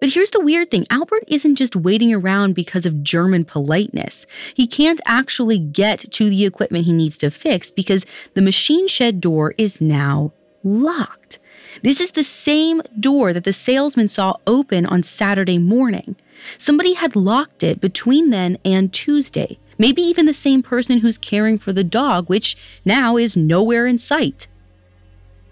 But 0.00 0.10
here's 0.12 0.30
the 0.30 0.40
weird 0.40 0.72
thing 0.72 0.86
Albert 0.90 1.22
isn't 1.28 1.54
just 1.54 1.76
waiting 1.76 2.12
around 2.12 2.54
because 2.54 2.84
of 2.84 3.04
German 3.04 3.44
politeness. 3.44 4.26
He 4.54 4.66
can't 4.66 5.00
actually 5.06 5.58
get 5.58 6.00
to 6.12 6.28
the 6.28 6.44
equipment 6.44 6.84
he 6.84 6.92
needs 6.92 7.16
to 7.18 7.30
fix 7.30 7.70
because 7.70 8.04
the 8.34 8.42
machine 8.42 8.88
shed 8.88 9.20
door 9.20 9.54
is 9.56 9.80
now 9.80 10.32
locked. 10.64 11.38
This 11.82 12.00
is 12.00 12.12
the 12.12 12.24
same 12.24 12.82
door 12.98 13.32
that 13.32 13.44
the 13.44 13.52
salesman 13.52 14.08
saw 14.08 14.36
open 14.46 14.86
on 14.86 15.02
Saturday 15.02 15.58
morning. 15.58 16.16
Somebody 16.58 16.94
had 16.94 17.16
locked 17.16 17.62
it 17.62 17.80
between 17.80 18.30
then 18.30 18.58
and 18.64 18.92
Tuesday. 18.92 19.58
Maybe 19.78 20.00
even 20.02 20.26
the 20.26 20.34
same 20.34 20.62
person 20.62 20.98
who's 21.00 21.18
caring 21.18 21.58
for 21.58 21.72
the 21.72 21.84
dog, 21.84 22.28
which 22.28 22.56
now 22.84 23.16
is 23.16 23.36
nowhere 23.36 23.86
in 23.86 23.98
sight. 23.98 24.46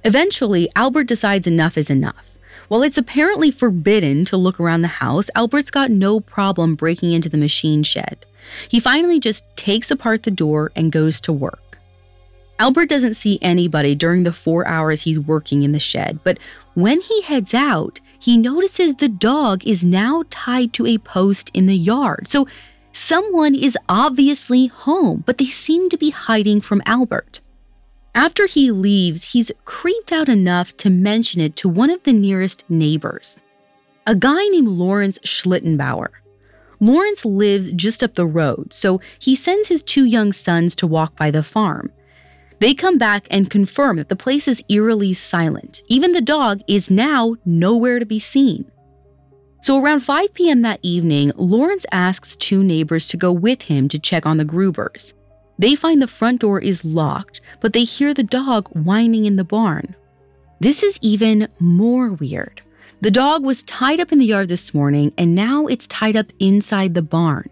Eventually, 0.03 0.69
Albert 0.75 1.05
decides 1.05 1.47
enough 1.47 1.77
is 1.77 1.91
enough. 1.91 2.39
While 2.69 2.83
it's 2.83 2.99
apparently 2.99 3.51
forbidden 3.51 4.25
to 4.27 4.39
look 4.39 4.59
around 4.59 4.83
the 4.83 4.89
house, 4.89 5.29
Albert's 5.35 5.71
got 5.71 5.91
no 5.91 6.21
problem 6.21 6.75
breaking 6.75 7.13
into 7.13 7.29
the 7.29 7.37
machine 7.37 7.83
shed. 7.83 8.25
He 8.69 8.81
finally 8.81 9.21
just 9.21 9.45
takes 9.57 9.91
apart 9.91 10.23
the 10.23 10.31
door 10.31 10.73
and 10.75 10.93
goes 10.93 11.21
to 11.23 11.33
work. 11.33 11.61
Albert 12.59 12.87
doesn't 12.87 13.15
see 13.15 13.39
anybody 13.43 13.95
during 13.95 14.23
the 14.23 14.33
four 14.33 14.67
hours 14.67 15.03
he's 15.03 15.19
working 15.19 15.65
in 15.65 15.73
the 15.73 15.81
shed, 15.81 16.21
but 16.23 16.39
when 16.75 17.01
he 17.01 17.23
heads 17.23 17.53
out, 17.53 18.01
he 18.19 18.39
notices 18.39 18.95
the 18.95 19.09
dog 19.09 19.67
is 19.67 19.85
now 19.85 20.25
tied 20.31 20.73
to 20.75 20.87
a 20.87 20.99
post 20.99 21.51
in 21.53 21.67
the 21.67 21.77
yard. 21.77 22.29
So 22.29 22.47
someone 22.93 23.55
is 23.55 23.77
obviously 23.89 24.69
home, 24.69 25.25
but 25.27 25.39
they 25.39 25.47
seem 25.47 25.89
to 25.91 25.97
be 25.97 26.11
hiding 26.11 26.61
from 26.61 26.83
Albert. 26.87 27.41
After 28.15 28.47
he 28.47 28.71
leaves, 28.71 29.33
he's 29.33 29.51
creeped 29.65 30.13
out 30.13 30.29
enough 30.29 30.77
to 30.79 30.91
mention 30.91 31.41
it 31.41 31.57
to 31.57 31.69
one 31.69 31.91
of 31.91 32.05
the 32.05 32.13
nearest 32.13 32.65
neighbors, 32.69 33.41
a 34.07 34.15
guy 34.15 34.47
named 34.49 34.69
Lawrence 34.69 35.19
Schlittenbauer. 35.25 36.09
Lawrence 36.79 37.25
lives 37.25 37.73
just 37.73 38.05
up 38.05 38.15
the 38.15 38.27
road, 38.27 38.73
so 38.73 39.01
he 39.19 39.35
sends 39.35 39.69
his 39.69 39.83
two 39.83 40.05
young 40.05 40.33
sons 40.33 40.77
to 40.77 40.87
walk 40.87 41.17
by 41.17 41.33
the 41.33 41.43
farm. 41.43 41.91
They 42.65 42.73
come 42.73 42.97
back 42.97 43.27
and 43.31 43.51
confirm 43.51 43.99
that 43.99 44.09
the 44.09 44.17
place 44.17 44.49
is 44.49 44.65
eerily 44.71 45.13
silent. 45.13 45.83
Even 45.89 46.13
the 46.13 46.23
dog 46.23 46.63
is 46.67 46.91
now 46.91 47.37
nowhere 47.45 47.99
to 47.99 48.07
be 48.07 48.19
seen. 48.19 48.65
So 49.61 49.79
around 49.79 50.01
5 50.01 50.33
p.m. 50.33 50.63
that 50.63 50.81
evening, 50.81 51.33
Lawrence 51.37 51.85
asks 51.93 52.37
two 52.37 52.65
neighbors 52.65 53.07
to 53.09 53.19
go 53.19 53.31
with 53.31 53.61
him 53.61 53.87
to 53.91 53.99
check 53.99 54.25
on 54.25 54.39
the 54.39 54.47
Grubers. 54.47 55.13
They 55.59 55.75
find 55.75 56.01
the 56.01 56.07
front 56.07 56.41
door 56.41 56.59
is 56.59 56.87
locked, 56.87 57.43
but 57.61 57.75
they 57.75 57.85
hear 57.85 58.15
the 58.15 58.23
dog 58.23 58.69
whining 58.69 59.27
in 59.27 59.37
the 59.37 59.45
barn. 59.45 59.95
This 60.59 60.83
is 60.83 60.99
even 61.03 61.49
more 61.59 62.13
weird. 62.13 62.63
The 63.03 63.11
dog 63.11 63.45
was 63.45 63.63
tied 63.65 64.01
up 64.01 64.11
in 64.11 64.21
the 64.21 64.25
yard 64.33 64.49
this 64.49 64.73
morning, 64.73 65.13
and 65.19 65.35
now 65.35 65.67
it's 65.67 65.87
tied 65.87 66.17
up 66.17 66.33
inside 66.41 66.95
the 66.95 67.03
barn. 67.03 67.51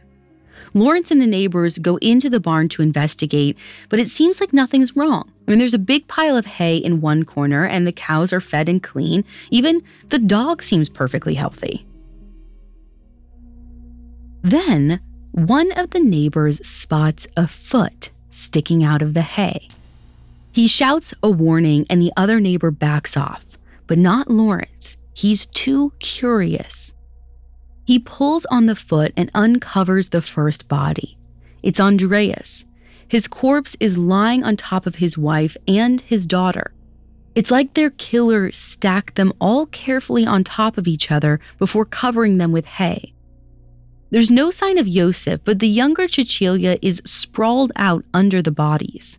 Lawrence 0.74 1.10
and 1.10 1.20
the 1.20 1.26
neighbors 1.26 1.78
go 1.78 1.96
into 1.98 2.30
the 2.30 2.40
barn 2.40 2.68
to 2.70 2.82
investigate, 2.82 3.58
but 3.88 3.98
it 3.98 4.08
seems 4.08 4.40
like 4.40 4.52
nothing's 4.52 4.96
wrong. 4.96 5.30
I 5.46 5.50
mean, 5.50 5.58
there's 5.58 5.74
a 5.74 5.78
big 5.78 6.08
pile 6.08 6.36
of 6.36 6.46
hay 6.46 6.76
in 6.76 7.00
one 7.00 7.24
corner, 7.24 7.66
and 7.66 7.86
the 7.86 7.92
cows 7.92 8.32
are 8.32 8.40
fed 8.40 8.68
and 8.68 8.82
clean. 8.82 9.24
Even 9.50 9.82
the 10.08 10.18
dog 10.18 10.62
seems 10.62 10.88
perfectly 10.88 11.34
healthy. 11.34 11.84
Then, 14.42 15.00
one 15.32 15.72
of 15.72 15.90
the 15.90 16.00
neighbors 16.00 16.66
spots 16.66 17.26
a 17.36 17.46
foot 17.46 18.10
sticking 18.30 18.82
out 18.82 19.02
of 19.02 19.14
the 19.14 19.22
hay. 19.22 19.68
He 20.52 20.66
shouts 20.66 21.14
a 21.22 21.30
warning, 21.30 21.86
and 21.88 22.00
the 22.00 22.12
other 22.16 22.40
neighbor 22.40 22.70
backs 22.70 23.16
off, 23.16 23.58
but 23.86 23.98
not 23.98 24.30
Lawrence. 24.30 24.96
He's 25.14 25.46
too 25.46 25.92
curious. 25.98 26.94
He 27.92 27.98
pulls 27.98 28.46
on 28.46 28.64
the 28.64 28.74
foot 28.74 29.12
and 29.18 29.30
uncovers 29.34 30.08
the 30.08 30.22
first 30.22 30.66
body. 30.66 31.18
It's 31.62 31.78
Andreas. 31.78 32.64
His 33.06 33.28
corpse 33.28 33.76
is 33.80 33.98
lying 33.98 34.42
on 34.42 34.56
top 34.56 34.86
of 34.86 34.94
his 34.94 35.18
wife 35.18 35.58
and 35.68 36.00
his 36.00 36.26
daughter. 36.26 36.72
It's 37.34 37.50
like 37.50 37.74
their 37.74 37.90
killer 37.90 38.50
stacked 38.50 39.16
them 39.16 39.34
all 39.42 39.66
carefully 39.66 40.24
on 40.24 40.42
top 40.42 40.78
of 40.78 40.88
each 40.88 41.10
other 41.10 41.38
before 41.58 41.84
covering 41.84 42.38
them 42.38 42.50
with 42.50 42.64
hay. 42.64 43.12
There's 44.08 44.30
no 44.30 44.50
sign 44.50 44.78
of 44.78 44.88
Yosef, 44.88 45.42
but 45.44 45.58
the 45.58 45.68
younger 45.68 46.08
Cecilia 46.08 46.78
is 46.80 47.02
sprawled 47.04 47.72
out 47.76 48.06
under 48.14 48.40
the 48.40 48.50
bodies. 48.50 49.18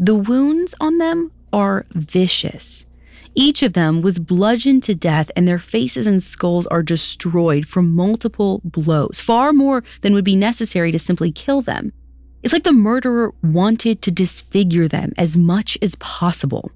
The 0.00 0.16
wounds 0.16 0.74
on 0.80 0.98
them 0.98 1.30
are 1.52 1.86
vicious. 1.92 2.84
Each 3.40 3.62
of 3.62 3.74
them 3.74 4.02
was 4.02 4.18
bludgeoned 4.18 4.82
to 4.82 4.96
death, 4.96 5.30
and 5.36 5.46
their 5.46 5.60
faces 5.60 6.08
and 6.08 6.20
skulls 6.20 6.66
are 6.66 6.82
destroyed 6.82 7.68
from 7.68 7.94
multiple 7.94 8.60
blows, 8.64 9.20
far 9.20 9.52
more 9.52 9.84
than 10.00 10.12
would 10.12 10.24
be 10.24 10.34
necessary 10.34 10.90
to 10.90 10.98
simply 10.98 11.30
kill 11.30 11.62
them. 11.62 11.92
It's 12.42 12.52
like 12.52 12.64
the 12.64 12.72
murderer 12.72 13.32
wanted 13.40 14.02
to 14.02 14.10
disfigure 14.10 14.88
them 14.88 15.12
as 15.16 15.36
much 15.36 15.78
as 15.80 15.94
possible. 16.00 16.72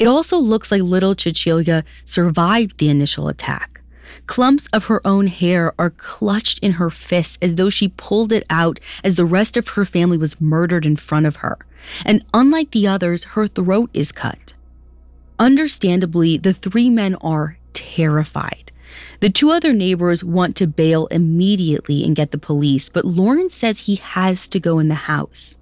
It 0.00 0.08
also 0.08 0.38
looks 0.38 0.72
like 0.72 0.82
little 0.82 1.14
Cecilia 1.16 1.84
survived 2.04 2.78
the 2.78 2.88
initial 2.88 3.28
attack. 3.28 3.80
Clumps 4.26 4.66
of 4.72 4.86
her 4.86 5.00
own 5.06 5.28
hair 5.28 5.72
are 5.78 5.90
clutched 5.90 6.58
in 6.64 6.72
her 6.72 6.90
fists 6.90 7.38
as 7.40 7.54
though 7.54 7.70
she 7.70 7.94
pulled 7.96 8.32
it 8.32 8.44
out 8.50 8.80
as 9.04 9.14
the 9.14 9.24
rest 9.24 9.56
of 9.56 9.68
her 9.68 9.84
family 9.84 10.18
was 10.18 10.40
murdered 10.40 10.84
in 10.84 10.96
front 10.96 11.26
of 11.26 11.36
her. 11.36 11.58
And 12.04 12.24
unlike 12.34 12.72
the 12.72 12.88
others, 12.88 13.22
her 13.22 13.46
throat 13.46 13.90
is 13.94 14.10
cut. 14.10 14.54
Understandably, 15.40 16.36
the 16.36 16.52
three 16.52 16.90
men 16.90 17.14
are 17.16 17.56
terrified. 17.72 18.70
The 19.20 19.30
two 19.30 19.50
other 19.50 19.72
neighbors 19.72 20.22
want 20.22 20.54
to 20.56 20.66
bail 20.66 21.06
immediately 21.06 22.04
and 22.04 22.14
get 22.14 22.30
the 22.30 22.38
police, 22.38 22.90
but 22.90 23.06
Lawrence 23.06 23.54
says 23.54 23.80
he 23.80 23.96
has 23.96 24.48
to 24.48 24.60
go 24.60 24.78
in 24.78 24.88
the 24.88 24.94
house. 24.94 25.56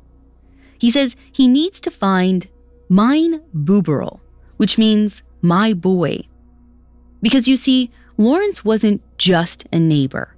He 0.78 0.90
says 0.90 1.14
he 1.30 1.46
needs 1.46 1.80
to 1.82 1.92
find 1.92 2.48
mein 2.88 3.40
Buberl, 3.54 4.18
which 4.56 4.78
means 4.78 5.22
my 5.42 5.74
boy. 5.74 6.22
Because 7.22 7.46
you 7.46 7.56
see, 7.56 7.92
Lawrence 8.16 8.64
wasn't 8.64 9.00
just 9.16 9.66
a 9.72 9.78
neighbor. 9.78 10.34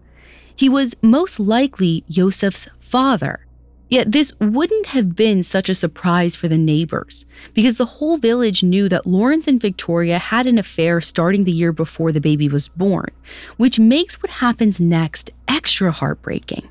He 0.55 0.69
was 0.69 0.97
most 1.01 1.41
likely 1.41 2.05
Yosef's 2.09 2.69
father. 2.79 3.47
Yet 3.91 4.13
this 4.13 4.33
wouldn't 4.39 4.87
have 4.87 5.17
been 5.17 5.43
such 5.43 5.69
a 5.69 5.75
surprise 5.75 6.37
for 6.37 6.47
the 6.47 6.57
neighbors, 6.57 7.27
because 7.55 7.77
the 7.77 7.85
whole 7.85 8.19
village 8.19 8.63
knew 8.63 8.89
that 8.89 9.07
Lawrence 9.07 9.49
and 9.49 9.61
Victoria 9.61 10.19
had 10.19 10.47
an 10.47 10.59
affair 10.59 11.01
starting 11.01 11.43
the 11.43 11.51
year 11.51 11.73
before 11.73 12.13
the 12.13 12.21
baby 12.21 12.49
was 12.49 12.69
born, 12.69 13.11
which 13.57 13.81
makes 13.81 14.23
what 14.23 14.31
happens 14.31 14.79
next 14.81 15.33
extra 15.49 15.91
heartbreaking. 15.91 16.69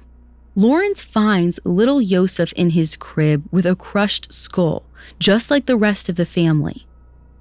Lawrence 0.55 1.01
finds 1.01 1.59
little 1.65 2.01
Yosef 2.01 2.53
in 2.53 2.69
his 2.69 2.95
crib 2.95 3.43
with 3.51 3.65
a 3.65 3.75
crushed 3.75 4.31
skull, 4.31 4.83
just 5.19 5.51
like 5.51 5.65
the 5.65 5.77
rest 5.77 6.07
of 6.07 6.15
the 6.15 6.25
family. 6.25 6.87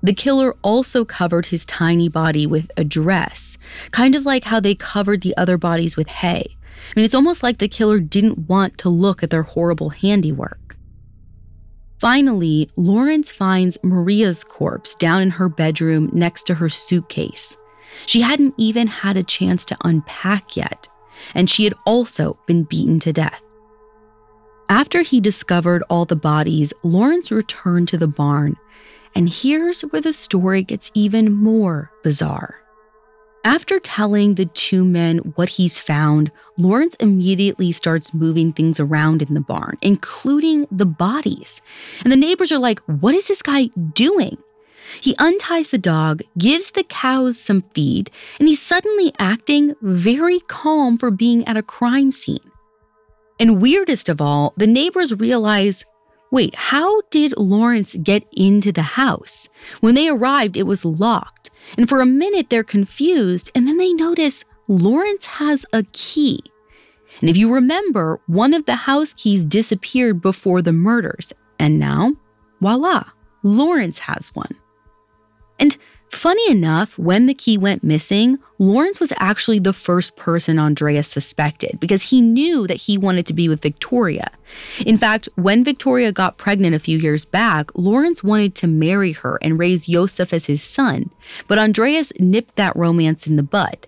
The 0.02 0.12
killer 0.12 0.54
also 0.62 1.04
covered 1.04 1.46
his 1.46 1.64
tiny 1.66 2.08
body 2.08 2.46
with 2.46 2.70
a 2.76 2.84
dress, 2.84 3.58
kind 3.92 4.14
of 4.14 4.24
like 4.24 4.44
how 4.44 4.60
they 4.60 4.74
covered 4.74 5.22
the 5.22 5.36
other 5.36 5.56
bodies 5.56 5.96
with 5.96 6.08
hay. 6.08 6.56
I 6.90 6.92
mean, 6.96 7.04
it's 7.04 7.14
almost 7.14 7.42
like 7.42 7.58
the 7.58 7.68
killer 7.68 8.00
didn't 8.00 8.48
want 8.48 8.78
to 8.78 8.88
look 8.88 9.22
at 9.22 9.30
their 9.30 9.42
horrible 9.42 9.90
handiwork. 9.90 10.76
Finally, 11.98 12.70
Lawrence 12.76 13.30
finds 13.30 13.78
Maria's 13.82 14.44
corpse 14.44 14.94
down 14.94 15.20
in 15.20 15.30
her 15.30 15.48
bedroom 15.48 16.10
next 16.12 16.44
to 16.44 16.54
her 16.54 16.68
suitcase. 16.68 17.56
She 18.06 18.20
hadn't 18.20 18.54
even 18.56 18.86
had 18.86 19.16
a 19.16 19.24
chance 19.24 19.64
to 19.66 19.76
unpack 19.84 20.56
yet, 20.56 20.88
and 21.34 21.50
she 21.50 21.64
had 21.64 21.74
also 21.84 22.38
been 22.46 22.64
beaten 22.64 23.00
to 23.00 23.12
death. 23.12 23.40
After 24.68 25.02
he 25.02 25.20
discovered 25.20 25.82
all 25.88 26.04
the 26.04 26.14
bodies, 26.14 26.72
Lawrence 26.82 27.32
returned 27.32 27.88
to 27.88 27.98
the 27.98 28.06
barn 28.06 28.56
and 29.18 29.28
here's 29.28 29.82
where 29.82 30.00
the 30.00 30.12
story 30.12 30.62
gets 30.62 30.90
even 30.94 31.32
more 31.32 31.90
bizarre. 32.02 32.54
After 33.44 33.78
telling 33.78 34.34
the 34.34 34.46
two 34.46 34.84
men 34.84 35.18
what 35.36 35.48
he's 35.48 35.80
found, 35.80 36.30
Lawrence 36.56 36.94
immediately 37.00 37.72
starts 37.72 38.12
moving 38.12 38.52
things 38.52 38.80
around 38.80 39.22
in 39.22 39.34
the 39.34 39.40
barn, 39.40 39.78
including 39.80 40.66
the 40.70 40.86
bodies. 40.86 41.62
And 42.02 42.12
the 42.12 42.16
neighbors 42.16 42.50
are 42.50 42.58
like, 42.58 42.80
What 42.86 43.14
is 43.14 43.28
this 43.28 43.42
guy 43.42 43.66
doing? 43.94 44.36
He 45.00 45.14
unties 45.16 45.70
the 45.70 45.78
dog, 45.78 46.22
gives 46.36 46.72
the 46.72 46.84
cows 46.84 47.38
some 47.38 47.62
feed, 47.74 48.10
and 48.38 48.48
he's 48.48 48.62
suddenly 48.62 49.12
acting 49.18 49.74
very 49.82 50.40
calm 50.40 50.98
for 50.98 51.10
being 51.10 51.46
at 51.46 51.56
a 51.56 51.62
crime 51.62 52.10
scene. 52.10 52.50
And 53.38 53.62
weirdest 53.62 54.08
of 54.08 54.20
all, 54.20 54.54
the 54.56 54.66
neighbors 54.66 55.14
realize 55.14 55.84
Wait, 56.30 56.54
how 56.54 57.00
did 57.10 57.36
Lawrence 57.38 57.96
get 58.02 58.26
into 58.32 58.70
the 58.70 58.82
house? 58.82 59.48
When 59.80 59.94
they 59.94 60.08
arrived, 60.08 60.56
it 60.56 60.66
was 60.66 60.84
locked. 60.84 61.50
And 61.76 61.88
for 61.88 62.00
a 62.00 62.06
minute, 62.06 62.50
they're 62.50 62.64
confused, 62.64 63.50
and 63.54 63.66
then 63.66 63.78
they 63.78 63.92
notice 63.92 64.44
Lawrence 64.68 65.24
has 65.26 65.64
a 65.72 65.84
key. 65.92 66.40
And 67.20 67.30
if 67.30 67.36
you 67.36 67.52
remember, 67.52 68.20
one 68.26 68.52
of 68.52 68.66
the 68.66 68.74
house 68.74 69.14
keys 69.14 69.44
disappeared 69.44 70.20
before 70.20 70.62
the 70.62 70.72
murders. 70.72 71.32
And 71.58 71.78
now, 71.78 72.12
voila, 72.60 73.04
Lawrence 73.42 73.98
has 74.00 74.28
one. 74.34 74.54
And 75.58 75.76
Funny 76.10 76.50
enough, 76.50 76.98
when 76.98 77.26
the 77.26 77.34
key 77.34 77.58
went 77.58 77.84
missing, 77.84 78.38
Lawrence 78.58 78.98
was 78.98 79.12
actually 79.18 79.58
the 79.58 79.72
first 79.72 80.16
person 80.16 80.58
Andreas 80.58 81.06
suspected 81.06 81.78
because 81.78 82.04
he 82.04 82.20
knew 82.20 82.66
that 82.66 82.74
he 82.76 82.96
wanted 82.96 83.26
to 83.26 83.34
be 83.34 83.48
with 83.48 83.62
Victoria. 83.62 84.30
In 84.86 84.96
fact, 84.96 85.28
when 85.36 85.64
Victoria 85.64 86.10
got 86.10 86.38
pregnant 86.38 86.74
a 86.74 86.80
few 86.80 86.98
years 86.98 87.24
back, 87.24 87.70
Lawrence 87.76 88.24
wanted 88.24 88.54
to 88.56 88.66
marry 88.66 89.12
her 89.12 89.38
and 89.42 89.58
raise 89.58 89.86
Josef 89.86 90.32
as 90.32 90.46
his 90.46 90.62
son, 90.62 91.10
but 91.46 91.58
Andreas 91.58 92.12
nipped 92.18 92.56
that 92.56 92.76
romance 92.76 93.26
in 93.26 93.36
the 93.36 93.42
bud. 93.42 93.86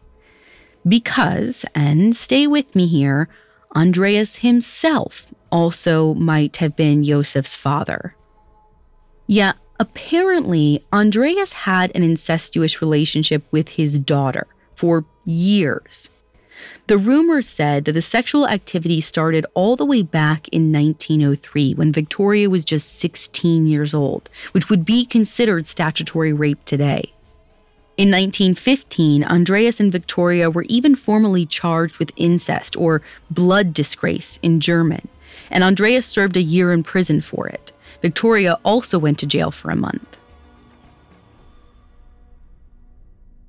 Because, 0.86 1.64
and 1.74 2.14
stay 2.14 2.46
with 2.46 2.74
me 2.74 2.86
here, 2.86 3.28
Andreas 3.74 4.36
himself 4.36 5.32
also 5.50 6.14
might 6.14 6.58
have 6.58 6.76
been 6.76 7.02
Josef's 7.02 7.56
father. 7.56 8.14
Yeah, 9.26 9.52
Apparently, 9.80 10.84
Andreas 10.92 11.54
had 11.54 11.90
an 11.94 12.02
incestuous 12.02 12.82
relationship 12.82 13.42
with 13.50 13.70
his 13.70 13.98
daughter 13.98 14.46
for 14.74 15.06
years. 15.24 16.10
The 16.86 16.98
rumor 16.98 17.40
said 17.40 17.86
that 17.86 17.92
the 17.92 18.02
sexual 18.02 18.46
activity 18.46 19.00
started 19.00 19.46
all 19.54 19.76
the 19.76 19.86
way 19.86 20.02
back 20.02 20.48
in 20.48 20.70
1903 20.70 21.72
when 21.72 21.94
Victoria 21.94 22.50
was 22.50 22.66
just 22.66 22.98
16 22.98 23.66
years 23.66 23.94
old, 23.94 24.28
which 24.52 24.68
would 24.68 24.84
be 24.84 25.06
considered 25.06 25.66
statutory 25.66 26.34
rape 26.34 26.62
today. 26.66 27.14
In 27.96 28.08
1915, 28.08 29.24
Andreas 29.24 29.80
and 29.80 29.90
Victoria 29.90 30.50
were 30.50 30.66
even 30.68 30.94
formally 30.94 31.46
charged 31.46 31.96
with 31.96 32.12
incest 32.16 32.76
or 32.76 33.00
blood 33.30 33.72
disgrace 33.72 34.38
in 34.42 34.60
German, 34.60 35.08
and 35.50 35.64
Andreas 35.64 36.04
served 36.04 36.36
a 36.36 36.42
year 36.42 36.70
in 36.70 36.82
prison 36.82 37.22
for 37.22 37.48
it. 37.48 37.72
Victoria 38.02 38.58
also 38.64 38.98
went 38.98 39.18
to 39.18 39.26
jail 39.26 39.50
for 39.50 39.70
a 39.70 39.76
month. 39.76 40.16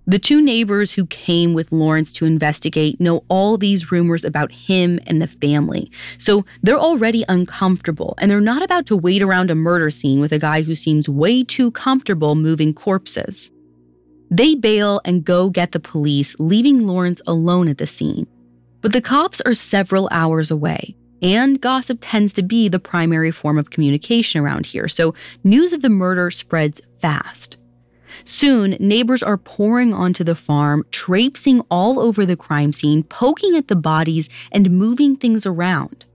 The 0.08 0.20
two 0.20 0.42
neighbors 0.42 0.92
who 0.92 1.06
came 1.06 1.54
with 1.54 1.72
Lawrence 1.72 2.12
to 2.14 2.26
investigate 2.26 3.00
know 3.00 3.24
all 3.30 3.56
these 3.56 3.92
rumors 3.92 4.26
about 4.26 4.52
him 4.52 5.00
and 5.08 5.22
the 5.22 5.28
family. 5.28 5.90
So 6.18 6.44
they're 6.62 6.78
already 6.78 7.24
uncomfortable 7.30 8.16
and 8.18 8.30
they're 8.30 8.42
not 8.42 8.62
about 8.62 8.88
to 8.88 8.98
wait 8.98 9.22
around 9.22 9.52
a 9.52 9.56
murder 9.56 9.90
scene 9.90 10.20
with 10.20 10.34
a 10.34 10.40
guy 10.40 10.64
who 10.64 10.76
seems 10.76 11.08
way 11.08 11.44
too 11.44 11.72
comfortable 11.72 12.36
moving 12.36 12.74
corpses. 12.74 13.52
They 14.30 14.56
bail 14.56 15.00
and 15.06 15.24
go 15.24 15.50
get 15.50 15.72
the 15.72 15.80
police, 15.80 16.36
leaving 16.40 16.88
Lawrence 16.88 17.22
alone 17.28 17.70
at 17.70 17.78
the 17.78 17.88
scene. 17.88 18.28
But 18.82 18.94
the 18.94 19.02
cops 19.02 19.40
are 19.42 19.54
several 19.54 20.10
hours 20.12 20.52
away 20.52 20.96
and 21.22 21.62
gossip 21.62 22.00
tends 22.02 22.34
to 22.34 22.44
be 22.44 22.68
the 22.68 22.80
primary 22.80 23.32
form 23.32 23.58
of 23.58 23.70
communication 23.70 24.42
around 24.42 24.66
here, 24.66 24.88
so 24.88 25.14
news 25.44 25.74
of 25.74 25.82
the 25.82 25.90
murder 25.90 26.32
spreads 26.32 26.82
fast. 27.00 27.58
Soon, 28.26 28.72
neighbors 28.80 29.24
are 29.24 29.38
pouring 29.38 29.94
onto 29.94 30.24
the 30.24 30.36
farm, 30.36 30.86
traipsing 30.92 31.62
all 31.72 32.00
over 32.00 32.26
the 32.26 32.36
crime 32.36 32.72
scene, 32.72 33.04
poking 33.04 33.56
at 33.56 33.68
the 33.68 33.76
bodies, 33.76 34.30
and 34.52 34.72
moving 34.72 35.16
things 35.16 35.46
around. 35.46 36.06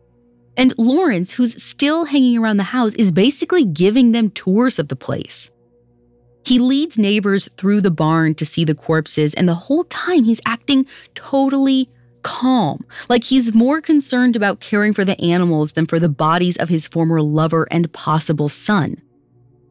And 0.57 0.75
Lawrence, 0.79 1.33
who's 1.33 1.63
still 1.63 2.05
hanging 2.05 2.39
around 2.39 2.57
the 2.57 2.65
house, 2.65 2.95
is 2.95 3.13
basically 3.13 3.65
giving 3.65 4.13
them 4.13 4.31
tours 4.31 4.79
of 4.79 4.89
the 4.89 4.97
place. 4.97 5.51
He 6.45 6.59
leads 6.61 6.97
neighbors 6.97 7.49
through 7.57 7.81
the 7.81 7.91
barn 7.91 8.35
to 8.37 8.47
see 8.47 8.65
the 8.65 8.75
corpses, 8.75 9.35
and 9.35 9.49
the 9.49 9.55
whole 9.55 9.85
time 9.85 10.25
he's 10.25 10.41
acting 10.47 10.87
totally 11.15 11.91
calm, 12.27 12.85
like 13.09 13.23
he's 13.23 13.55
more 13.55 13.81
concerned 13.81 14.35
about 14.35 14.59
caring 14.59 14.93
for 14.93 15.05
the 15.05 15.19
animals 15.21 15.73
than 15.73 15.87
for 15.87 16.01
the 16.01 16.09
bodies 16.09 16.57
of 16.57 16.69
his 16.69 16.89
former 16.89 17.23
lover 17.23 17.69
and 17.71 17.93
possible 17.93 18.49
son. 18.49 19.01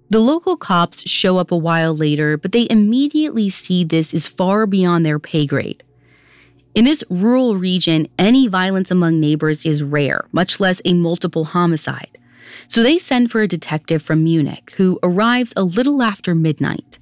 The 0.08 0.20
local 0.20 0.56
cops 0.56 1.08
show 1.08 1.38
up 1.38 1.52
a 1.52 1.58
while 1.58 1.94
later, 1.94 2.38
but 2.38 2.54
they 2.54 2.66
immediately 2.70 3.50
see 3.50 3.84
this 3.84 4.14
is 4.14 4.30
far 4.30 4.66
beyond 4.66 5.06
their 5.06 5.20
pay 5.20 5.46
grade. 5.46 5.84
In 6.74 6.86
this 6.86 7.04
rural 7.10 7.58
region, 7.58 8.08
any 8.18 8.48
violence 8.48 8.90
among 8.90 9.20
neighbors 9.20 9.66
is 9.66 9.84
rare, 9.84 10.26
much 10.32 10.62
less 10.62 10.82
a 10.86 10.94
multiple 10.94 11.44
homicide. 11.44 12.18
So 12.68 12.82
they 12.82 12.98
send 12.98 13.32
for 13.32 13.42
a 13.42 13.50
detective 13.50 14.02
from 14.02 14.24
Munich 14.24 14.74
who 14.78 14.98
arrives 15.04 15.52
a 15.58 15.64
little 15.64 16.02
after 16.02 16.34
midnight. 16.34 17.00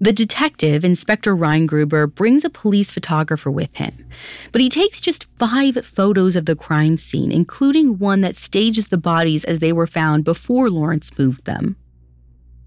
The 0.00 0.12
detective, 0.12 0.84
Inspector 0.84 1.34
Reingruber, 1.34 2.12
brings 2.12 2.44
a 2.44 2.50
police 2.50 2.90
photographer 2.90 3.50
with 3.50 3.74
him, 3.74 4.04
but 4.50 4.60
he 4.60 4.68
takes 4.68 5.00
just 5.00 5.26
five 5.38 5.86
photos 5.86 6.34
of 6.36 6.46
the 6.46 6.56
crime 6.56 6.98
scene, 6.98 7.30
including 7.30 7.98
one 7.98 8.20
that 8.22 8.36
stages 8.36 8.88
the 8.88 8.98
bodies 8.98 9.44
as 9.44 9.60
they 9.60 9.72
were 9.72 9.86
found 9.86 10.24
before 10.24 10.68
Lawrence 10.68 11.16
moved 11.16 11.44
them. 11.44 11.76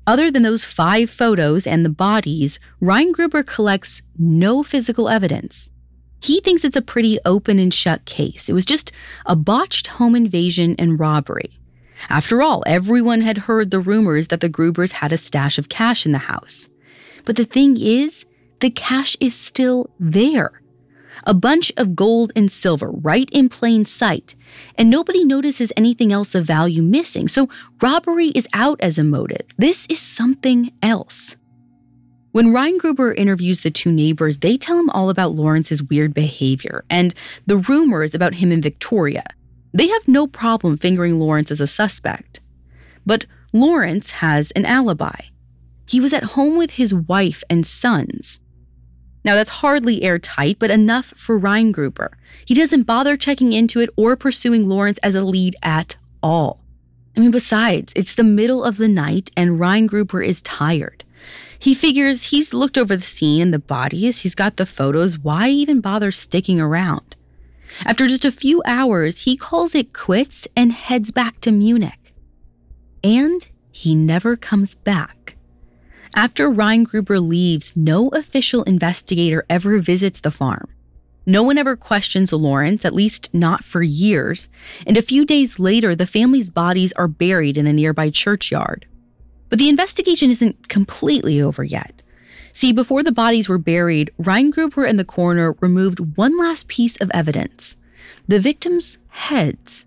Other 0.08 0.32
than 0.32 0.44
those 0.44 0.63
five 0.63 1.10
photos 1.10 1.68
and 1.68 1.84
the 1.84 1.90
bodies, 1.90 2.62
Reingruber 2.82 3.46
collects 3.46 4.02
no 4.18 4.63
physical 4.63 5.10
evidence. 5.10 5.70
He 6.22 6.40
thinks 6.40 6.63
it's 6.63 6.78
a 6.78 6.82
pretty 6.82 7.20
open 7.26 7.60
and 7.60 7.74
shut 7.74 8.06
case. 8.06 8.48
It 8.48 8.54
was 8.54 8.66
just 8.66 8.94
a 9.26 9.36
botched 9.36 9.88
home 9.88 10.16
invasion 10.16 10.76
and 10.80 10.98
robbery. 10.98 11.60
After 12.10 12.42
all, 12.42 12.63
everyone 12.66 13.22
had 13.22 13.38
heard 13.38 13.70
the 13.70 13.82
rumors 13.82 14.30
that 14.30 14.40
the 14.40 14.50
Grubers 14.50 14.94
had 14.94 15.12
a 15.12 15.18
stash 15.18 15.58
of 15.58 15.68
cash 15.68 16.06
in 16.06 16.13
the 16.13 16.20
house. 16.20 16.70
But 17.28 17.36
the 17.36 17.44
thing 17.44 17.76
is, 17.78 18.26
the 18.62 18.70
cash 18.70 19.18
is 19.20 19.36
still 19.36 19.90
there. 20.00 20.62
A 21.26 21.34
bunch 21.34 21.74
of 21.76 21.94
gold 21.94 22.32
and 22.38 22.50
silver 22.50 22.90
right 22.90 23.30
in 23.34 23.50
plain 23.50 23.84
sight, 23.84 24.34
and 24.76 24.90
nobody 24.90 25.26
notices 25.26 25.74
anything 25.76 26.13
else 26.13 26.34
of 26.36 26.46
value 26.46 26.82
missing. 26.82 27.28
So 27.28 27.50
robbery 27.82 28.28
is 28.30 28.48
out 28.54 28.80
as 28.80 28.98
a 28.98 29.04
motive. 29.04 29.46
This 29.58 29.88
is 29.88 30.00
something 30.00 30.72
else. 30.82 31.36
When 32.32 32.54
Reingruber 32.54 33.13
interviews 33.18 33.60
the 33.60 33.72
two 33.72 33.92
neighbors, 33.92 34.40
they 34.40 34.56
tell 34.56 34.80
him 34.80 34.90
all 34.92 35.10
about 35.10 35.36
Lawrence's 35.36 35.84
weird 35.84 36.13
behavior 36.13 36.86
and 36.90 37.13
the 37.46 37.58
rumors 37.58 38.16
about 38.16 38.36
him 38.36 38.54
and 38.54 38.63
Victoria. 38.63 39.26
They 39.74 39.90
have 39.90 40.08
no 40.08 40.28
problem 40.28 40.78
fingering 40.78 41.20
Lawrence 41.20 41.52
as 41.52 41.60
a 41.60 41.68
suspect. 41.68 42.40
But 43.06 43.26
Lawrence 43.52 44.12
has 44.12 44.52
an 44.52 44.66
alibi. 44.66 45.20
He 45.88 46.00
was 46.00 46.13
at 46.13 46.23
home 46.23 46.58
with 46.58 46.71
his 46.71 46.93
wife 46.93 47.43
and 47.50 47.65
sons. 47.65 48.39
Now, 49.23 49.36
that's 49.36 49.50
hardly 49.50 50.04
airtight, 50.04 50.58
but 50.60 50.71
enough 50.71 51.08
for 51.17 51.39
Reingruber. 51.39 52.13
He 52.45 52.54
doesn't 52.54 52.84
bother 52.84 53.17
checking 53.17 53.54
into 53.54 53.80
it 53.80 53.89
or 53.97 54.15
pursuing 54.15 54.69
Lawrence 54.69 55.00
as 55.00 55.15
a 55.15 55.23
lead 55.23 55.56
at 55.62 55.97
all. 56.23 56.62
I 57.15 57.19
mean, 57.19 57.32
besides, 57.32 57.91
it's 57.95 58.13
the 58.13 58.23
middle 58.23 58.63
of 58.63 58.78
the 58.78 58.88
night 58.88 59.32
and 59.36 59.60
Reingruber 59.60 60.26
is 60.26 60.41
tired. 60.43 61.04
He 61.60 61.73
figures 61.73 62.23
he's 62.23 62.54
looked 62.54 62.78
over 62.78 62.95
the 62.95 63.02
scene 63.02 63.41
and 63.41 63.54
the 63.54 63.60
bodies, 63.60 64.21
he's 64.21 64.36
got 64.36 64.58
the 64.58 64.65
photos, 64.65 65.17
why 65.17 65.50
even 65.50 65.82
bother 65.82 66.12
sticking 66.12 66.62
around? 66.62 67.15
After 67.86 68.08
just 68.08 68.23
a 68.23 68.32
few 68.32 68.62
hours, 68.65 69.19
he 69.19 69.36
calls 69.36 69.76
it 69.76 69.93
quits 69.93 70.47
and 70.56 70.71
heads 70.71 71.12
back 71.12 71.41
to 71.41 71.52
Munich. 71.52 72.13
And 73.04 73.47
he 73.71 73.95
never 73.95 74.36
comes 74.36 74.76
back. 74.76 75.17
After 76.15 76.50
Reingruber 76.50 77.26
leaves, 77.26 77.74
no 77.76 78.10
official 78.10 78.63
investigator 78.63 79.46
ever 79.50 79.80
visits 79.80 80.20
the 80.20 80.32
farm. 80.32 80.70
No 81.26 81.43
one 81.43 81.58
ever 81.58 81.76
questions 81.76 82.32
Lawrence, 82.32 82.86
at 82.86 82.93
least 82.93 83.34
not 83.34 83.65
for 83.65 83.84
years, 83.84 84.48
and 84.86 84.96
a 84.96 85.02
few 85.02 85.26
days 85.26 85.60
later, 85.60 85.93
the 85.93 86.08
family's 86.08 86.50
bodies 86.50 86.93
are 86.93 87.10
buried 87.10 87.58
in 87.58 87.67
a 87.67 87.74
nearby 87.74 88.10
churchyard. 88.10 88.86
But 89.50 89.60
the 89.60 89.70
investigation 89.70 90.30
isn't 90.30 90.70
completely 90.70 91.41
over 91.41 91.63
yet. 91.63 92.02
See, 92.54 92.72
before 92.72 93.04
the 93.04 93.12
bodies 93.12 93.50
were 93.50 93.58
buried, 93.58 94.12
Reingruber 94.17 94.88
and 94.89 94.98
the 94.98 95.06
coroner 95.06 95.56
removed 95.60 96.17
one 96.17 96.38
last 96.39 96.67
piece 96.67 96.98
of 96.98 97.12
evidence 97.13 97.78
the 98.28 98.39
victims' 98.39 98.98
heads. 99.10 99.86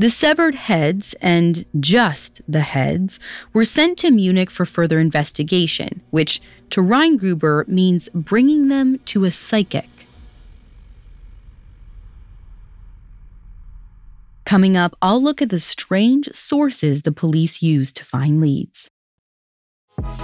The 0.00 0.08
severed 0.08 0.54
heads, 0.54 1.14
and 1.20 1.66
just 1.78 2.40
the 2.48 2.62
heads, 2.62 3.20
were 3.52 3.66
sent 3.66 3.98
to 3.98 4.10
Munich 4.10 4.50
for 4.50 4.64
further 4.64 4.98
investigation, 4.98 6.00
which 6.08 6.40
to 6.70 6.80
Reingruber 6.80 7.68
means 7.68 8.08
bringing 8.14 8.68
them 8.68 8.98
to 9.04 9.26
a 9.26 9.30
psychic. 9.30 9.90
Coming 14.46 14.74
up, 14.74 14.96
I'll 15.02 15.22
look 15.22 15.42
at 15.42 15.50
the 15.50 15.60
strange 15.60 16.30
sources 16.32 17.02
the 17.02 17.12
police 17.12 17.60
use 17.60 17.92
to 17.92 18.02
find 18.02 18.40
leads. 18.40 18.90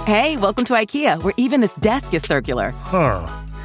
Hey, 0.07 0.37
welcome 0.37 0.65
to 0.65 0.73
IKEA, 0.73 1.21
where 1.21 1.35
even 1.37 1.61
this 1.61 1.75
desk 1.75 2.15
is 2.15 2.23
circular. 2.23 2.71
Huh. 2.71 3.27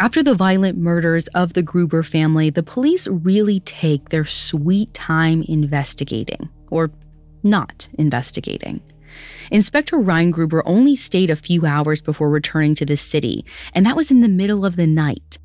After 0.00 0.22
the 0.22 0.34
violent 0.34 0.78
murders 0.78 1.26
of 1.34 1.52
the 1.52 1.60
Gruber 1.60 2.02
family, 2.02 2.48
the 2.48 2.62
police 2.62 3.06
really 3.06 3.60
take 3.60 4.08
their 4.08 4.24
sweet 4.24 4.94
time 4.94 5.44
investigating, 5.46 6.48
or 6.70 6.90
not 7.42 7.86
investigating. 7.98 8.80
Inspector 9.50 9.94
Reingruber 9.94 10.62
only 10.64 10.96
stayed 10.96 11.28
a 11.28 11.36
few 11.36 11.66
hours 11.66 12.00
before 12.00 12.30
returning 12.30 12.74
to 12.76 12.86
the 12.86 12.96
city, 12.96 13.44
and 13.74 13.84
that 13.84 13.94
was 13.94 14.10
in 14.10 14.22
the 14.22 14.28
middle 14.28 14.64
of 14.64 14.76
the 14.76 14.86
night. 14.86 15.38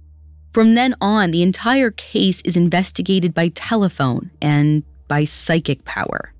From 0.53 0.75
then 0.75 0.95
on, 1.01 1.31
the 1.31 1.43
entire 1.43 1.91
case 1.91 2.39
is 2.45 2.55
investigated 2.55 3.33
by 3.33 3.49
telephone 3.49 4.31
and 4.41 4.83
by 5.09 5.25
psychic 5.25 5.83
power. 5.83 6.31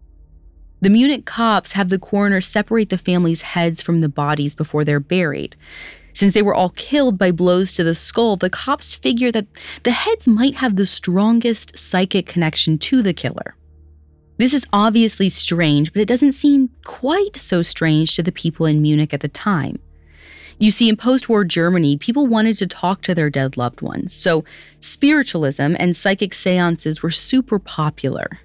The 0.79 0.89
Munich 0.89 1.25
cops 1.25 1.73
have 1.73 1.89
the 1.89 1.99
coroner 1.99 2.39
separate 2.39 2.91
the 2.91 2.97
family's 2.97 3.41
heads 3.41 3.81
from 3.81 3.99
the 3.99 4.07
bodies 4.07 4.55
before 4.55 4.85
they're 4.85 5.01
buried. 5.01 5.57
Since 6.15 6.33
they 6.33 6.41
were 6.41 6.55
all 6.55 6.69
killed 6.69 7.17
by 7.17 7.31
blows 7.31 7.73
to 7.75 7.83
the 7.83 7.93
skull, 7.93 8.37
the 8.37 8.49
cops 8.49 8.95
figure 8.95 9.33
that 9.33 9.47
the 9.83 9.91
heads 9.91 10.29
might 10.29 10.55
have 10.55 10.77
the 10.77 10.85
strongest 10.85 11.77
psychic 11.77 12.25
connection 12.25 12.77
to 12.79 13.01
the 13.01 13.13
killer. 13.13 13.55
This 14.37 14.53
is 14.53 14.65
obviously 14.71 15.29
strange, 15.29 15.91
but 15.91 16.01
it 16.01 16.07
doesn't 16.07 16.31
seem 16.31 16.69
quite 16.85 17.35
so 17.35 17.61
strange 17.61 18.15
to 18.15 18.23
the 18.23 18.31
people 18.31 18.65
in 18.65 18.81
Munich 18.81 19.13
at 19.13 19.19
the 19.19 19.27
time. 19.27 19.77
You 20.57 20.71
see, 20.71 20.87
in 20.87 20.95
post 20.95 21.27
war 21.27 21.43
Germany, 21.43 21.97
people 21.97 22.27
wanted 22.27 22.57
to 22.59 22.67
talk 22.67 23.01
to 23.01 23.13
their 23.13 23.29
dead 23.29 23.57
loved 23.57 23.81
ones, 23.81 24.13
so 24.13 24.45
spiritualism 24.79 25.75
and 25.77 25.97
psychic 25.97 26.33
seances 26.33 27.03
were 27.03 27.11
super 27.11 27.59
popular. 27.59 28.39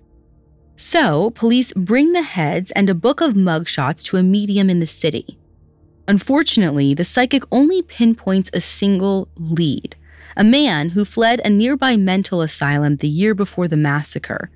So, 0.74 1.30
police 1.30 1.72
bring 1.74 2.14
the 2.14 2.22
heads 2.22 2.72
and 2.72 2.90
a 2.90 2.94
book 2.94 3.20
of 3.20 3.34
mugshots 3.34 4.02
to 4.06 4.16
a 4.16 4.24
medium 4.24 4.68
in 4.68 4.80
the 4.80 4.88
city. 4.88 5.38
Unfortunately, 6.10 6.92
the 6.92 7.04
psychic 7.04 7.44
only 7.52 7.82
pinpoints 7.82 8.50
a 8.52 8.60
single 8.60 9.28
lead 9.36 9.94
a 10.36 10.42
man 10.42 10.88
who 10.88 11.04
fled 11.04 11.40
a 11.44 11.48
nearby 11.48 11.96
mental 11.96 12.42
asylum 12.42 12.96
the 12.96 13.08
year 13.08 13.32
before 13.32 13.68
the 13.68 13.76
massacre. 13.76 14.50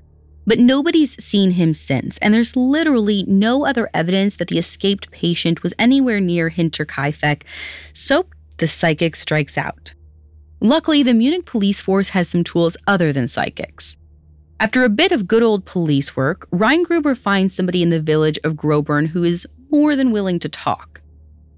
But 0.44 0.58
nobody's 0.58 1.22
seen 1.22 1.52
him 1.52 1.74
since, 1.74 2.18
and 2.18 2.34
there's 2.34 2.56
literally 2.56 3.24
no 3.28 3.64
other 3.66 3.88
evidence 3.94 4.34
that 4.36 4.48
the 4.48 4.58
escaped 4.58 5.12
patient 5.12 5.62
was 5.62 5.74
anywhere 5.78 6.18
near 6.18 6.50
Hinterkaifeck, 6.50 7.42
so 7.92 8.26
the 8.56 8.66
psychic 8.66 9.14
strikes 9.14 9.56
out. 9.56 9.94
Luckily, 10.60 11.04
the 11.04 11.14
Munich 11.14 11.46
police 11.46 11.80
force 11.80 12.08
has 12.08 12.28
some 12.28 12.42
tools 12.42 12.76
other 12.88 13.12
than 13.12 13.28
psychics. 13.28 13.96
After 14.58 14.82
a 14.82 14.88
bit 14.88 15.12
of 15.12 15.28
good 15.28 15.44
old 15.44 15.66
police 15.66 16.16
work, 16.16 16.48
Reingruber 16.50 17.16
finds 17.16 17.54
somebody 17.54 17.80
in 17.80 17.90
the 17.90 18.00
village 18.00 18.40
of 18.42 18.54
Grobern 18.54 19.06
who 19.06 19.22
is 19.22 19.46
more 19.70 19.94
than 19.94 20.10
willing 20.10 20.40
to 20.40 20.48
talk. 20.48 21.00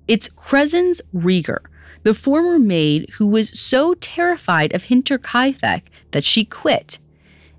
It's 0.09 0.29
Crescens 0.29 1.01
Rieger, 1.15 1.61
the 2.05 2.15
former 2.15 2.59
maid 2.59 3.11
who 3.15 3.27
was 3.27 3.59
so 3.59 3.95
terrified 3.95 4.75
of 4.75 4.85
Hinterkaifeck 4.85 5.83
that 6.13 6.25
she 6.25 6.45
quit. 6.45 6.99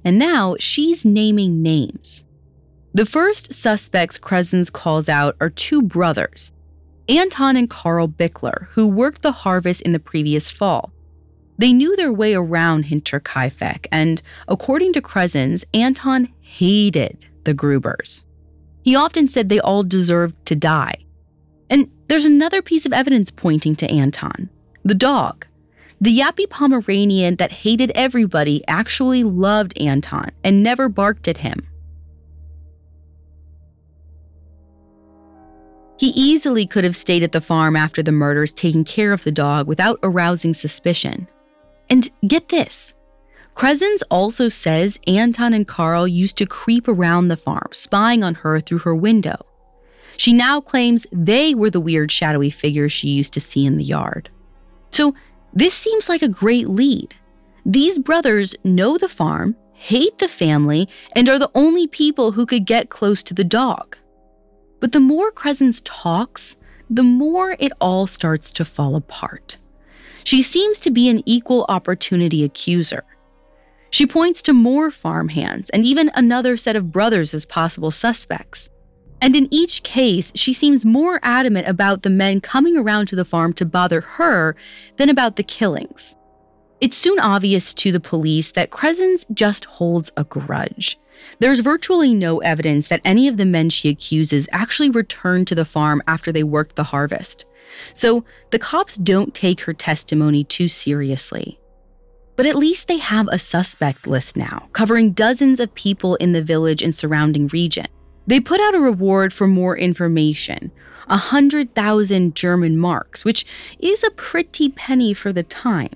And 0.03 0.17
now 0.17 0.55
she's 0.59 1.03
naming 1.03 1.61
names. 1.61 2.23
The 2.93 3.05
first 3.05 3.53
suspects 3.53 4.17
Crescens 4.17 4.71
calls 4.71 5.09
out 5.09 5.35
are 5.41 5.49
two 5.49 5.81
brothers, 5.81 6.53
Anton 7.09 7.57
and 7.57 7.69
Karl 7.69 8.07
Bickler, 8.07 8.67
who 8.69 8.87
worked 8.87 9.21
the 9.21 9.31
harvest 9.31 9.81
in 9.81 9.91
the 9.91 9.99
previous 9.99 10.49
fall. 10.49 10.91
They 11.57 11.73
knew 11.73 11.95
their 11.95 12.13
way 12.13 12.33
around 12.33 12.85
Hinterkaifeck, 12.85 13.87
and 13.91 14.21
according 14.47 14.93
to 14.93 15.01
Crescens, 15.01 15.65
Anton 15.73 16.29
hated 16.39 17.25
the 17.43 17.53
Grubers. 17.53 18.23
He 18.83 18.95
often 18.95 19.27
said 19.27 19.49
they 19.49 19.59
all 19.59 19.83
deserved 19.83 20.45
to 20.45 20.55
die. 20.55 20.95
There's 22.07 22.25
another 22.25 22.61
piece 22.61 22.85
of 22.85 22.93
evidence 22.93 23.31
pointing 23.31 23.75
to 23.77 23.91
Anton 23.91 24.49
the 24.83 24.95
dog. 24.95 25.45
The 25.99 26.17
yappy 26.17 26.49
Pomeranian 26.49 27.35
that 27.37 27.51
hated 27.51 27.91
everybody 27.93 28.63
actually 28.67 29.23
loved 29.23 29.77
Anton 29.77 30.29
and 30.43 30.63
never 30.63 30.87
barked 30.87 31.27
at 31.27 31.37
him. 31.37 31.67
He 35.99 36.13
easily 36.15 36.67
could 36.67 36.83
have 36.83 36.95
stayed 36.95 37.23
at 37.23 37.31
the 37.31 37.41
farm 37.41 37.75
after 37.75 38.03
the 38.03 38.11
murders, 38.11 38.51
taking 38.51 38.85
care 38.85 39.11
of 39.11 39.23
the 39.23 39.31
dog 39.31 39.67
without 39.67 39.99
arousing 40.03 40.53
suspicion. 40.53 41.27
And 41.89 42.09
get 42.27 42.49
this 42.49 42.93
Crescens 43.55 44.03
also 44.11 44.49
says 44.49 44.99
Anton 45.07 45.53
and 45.53 45.67
Carl 45.67 46.07
used 46.07 46.37
to 46.37 46.45
creep 46.45 46.87
around 46.87 47.27
the 47.27 47.37
farm, 47.37 47.69
spying 47.71 48.23
on 48.23 48.35
her 48.35 48.59
through 48.59 48.79
her 48.79 48.95
window. 48.95 49.46
She 50.17 50.33
now 50.33 50.59
claims 50.59 51.05
they 51.11 51.53
were 51.53 51.69
the 51.69 51.79
weird 51.79 52.11
shadowy 52.11 52.49
figures 52.49 52.91
she 52.91 53.09
used 53.09 53.33
to 53.33 53.41
see 53.41 53.65
in 53.65 53.77
the 53.77 53.83
yard. 53.83 54.29
So, 54.91 55.13
this 55.53 55.73
seems 55.73 56.09
like 56.09 56.21
a 56.21 56.27
great 56.27 56.67
lead. 56.67 57.15
These 57.65 57.99
brothers 57.99 58.55
know 58.63 58.97
the 58.97 59.09
farm, 59.09 59.55
hate 59.73 60.17
the 60.17 60.27
family, 60.27 60.87
and 61.15 61.29
are 61.29 61.39
the 61.39 61.51
only 61.53 61.87
people 61.87 62.31
who 62.31 62.45
could 62.45 62.65
get 62.65 62.89
close 62.89 63.23
to 63.23 63.33
the 63.33 63.43
dog. 63.43 63.97
But 64.79 64.91
the 64.91 64.99
more 64.99 65.31
Crescens 65.31 65.81
talks, 65.83 66.57
the 66.89 67.03
more 67.03 67.55
it 67.59 67.71
all 67.81 68.07
starts 68.07 68.51
to 68.51 68.65
fall 68.65 68.95
apart. 68.95 69.57
She 70.23 70.41
seems 70.41 70.79
to 70.81 70.91
be 70.91 71.09
an 71.09 71.23
equal 71.25 71.65
opportunity 71.69 72.43
accuser. 72.43 73.03
She 73.89 74.05
points 74.05 74.41
to 74.43 74.53
more 74.53 74.91
farmhands 74.91 75.69
and 75.69 75.85
even 75.85 76.11
another 76.13 76.57
set 76.57 76.75
of 76.75 76.91
brothers 76.91 77.33
as 77.33 77.45
possible 77.45 77.91
suspects. 77.91 78.69
And 79.21 79.35
in 79.35 79.47
each 79.51 79.83
case, 79.83 80.31
she 80.35 80.53
seems 80.53 80.85
more 80.85 81.19
adamant 81.23 81.67
about 81.67 82.03
the 82.03 82.09
men 82.09 82.39
coming 82.39 82.77
around 82.77 83.07
to 83.07 83.15
the 83.15 83.25
farm 83.25 83.53
to 83.53 83.65
bother 83.65 84.01
her 84.01 84.55
than 84.97 85.09
about 85.09 85.35
the 85.35 85.43
killings. 85.43 86.15
It's 86.79 86.97
soon 86.97 87.19
obvious 87.19 87.73
to 87.75 87.91
the 87.91 87.99
police 87.99 88.51
that 88.51 88.69
Crescens 88.69 89.25
just 89.33 89.65
holds 89.65 90.11
a 90.15 90.23
grudge. 90.23 90.99
There's 91.39 91.61
virtually 91.61 92.13
no 92.13 92.37
evidence 92.39 92.89
that 92.89 93.01
any 93.03 93.27
of 93.27 93.37
the 93.37 93.45
men 93.45 93.71
she 93.71 93.89
accuses 93.89 94.47
actually 94.51 94.91
returned 94.91 95.47
to 95.47 95.55
the 95.55 95.65
farm 95.65 96.03
after 96.07 96.31
they 96.31 96.43
worked 96.43 96.75
the 96.75 96.83
harvest. 96.83 97.45
So 97.95 98.23
the 98.51 98.59
cops 98.59 98.97
don't 98.97 99.33
take 99.33 99.61
her 99.61 99.73
testimony 99.73 100.43
too 100.43 100.67
seriously. 100.67 101.59
But 102.35 102.45
at 102.45 102.55
least 102.55 102.87
they 102.87 102.99
have 102.99 103.27
a 103.29 103.39
suspect 103.39 104.05
list 104.05 104.37
now, 104.37 104.69
covering 104.73 105.13
dozens 105.13 105.59
of 105.59 105.73
people 105.73 106.15
in 106.17 106.33
the 106.33 106.43
village 106.43 106.83
and 106.83 106.93
surrounding 106.93 107.47
region. 107.47 107.87
They 108.27 108.41
put 108.41 108.59
out 108.59 108.75
a 108.75 108.79
reward 108.79 109.33
for 109.33 109.47
more 109.47 109.77
information 109.77 110.71
100,000 111.07 112.35
German 112.35 112.77
marks, 112.77 113.23
which 113.23 113.45
is 113.79 114.03
a 114.03 114.11
pretty 114.11 114.67
penny 114.69 115.13
for 115.13 115.31
the 115.31 115.43
time. 115.43 115.93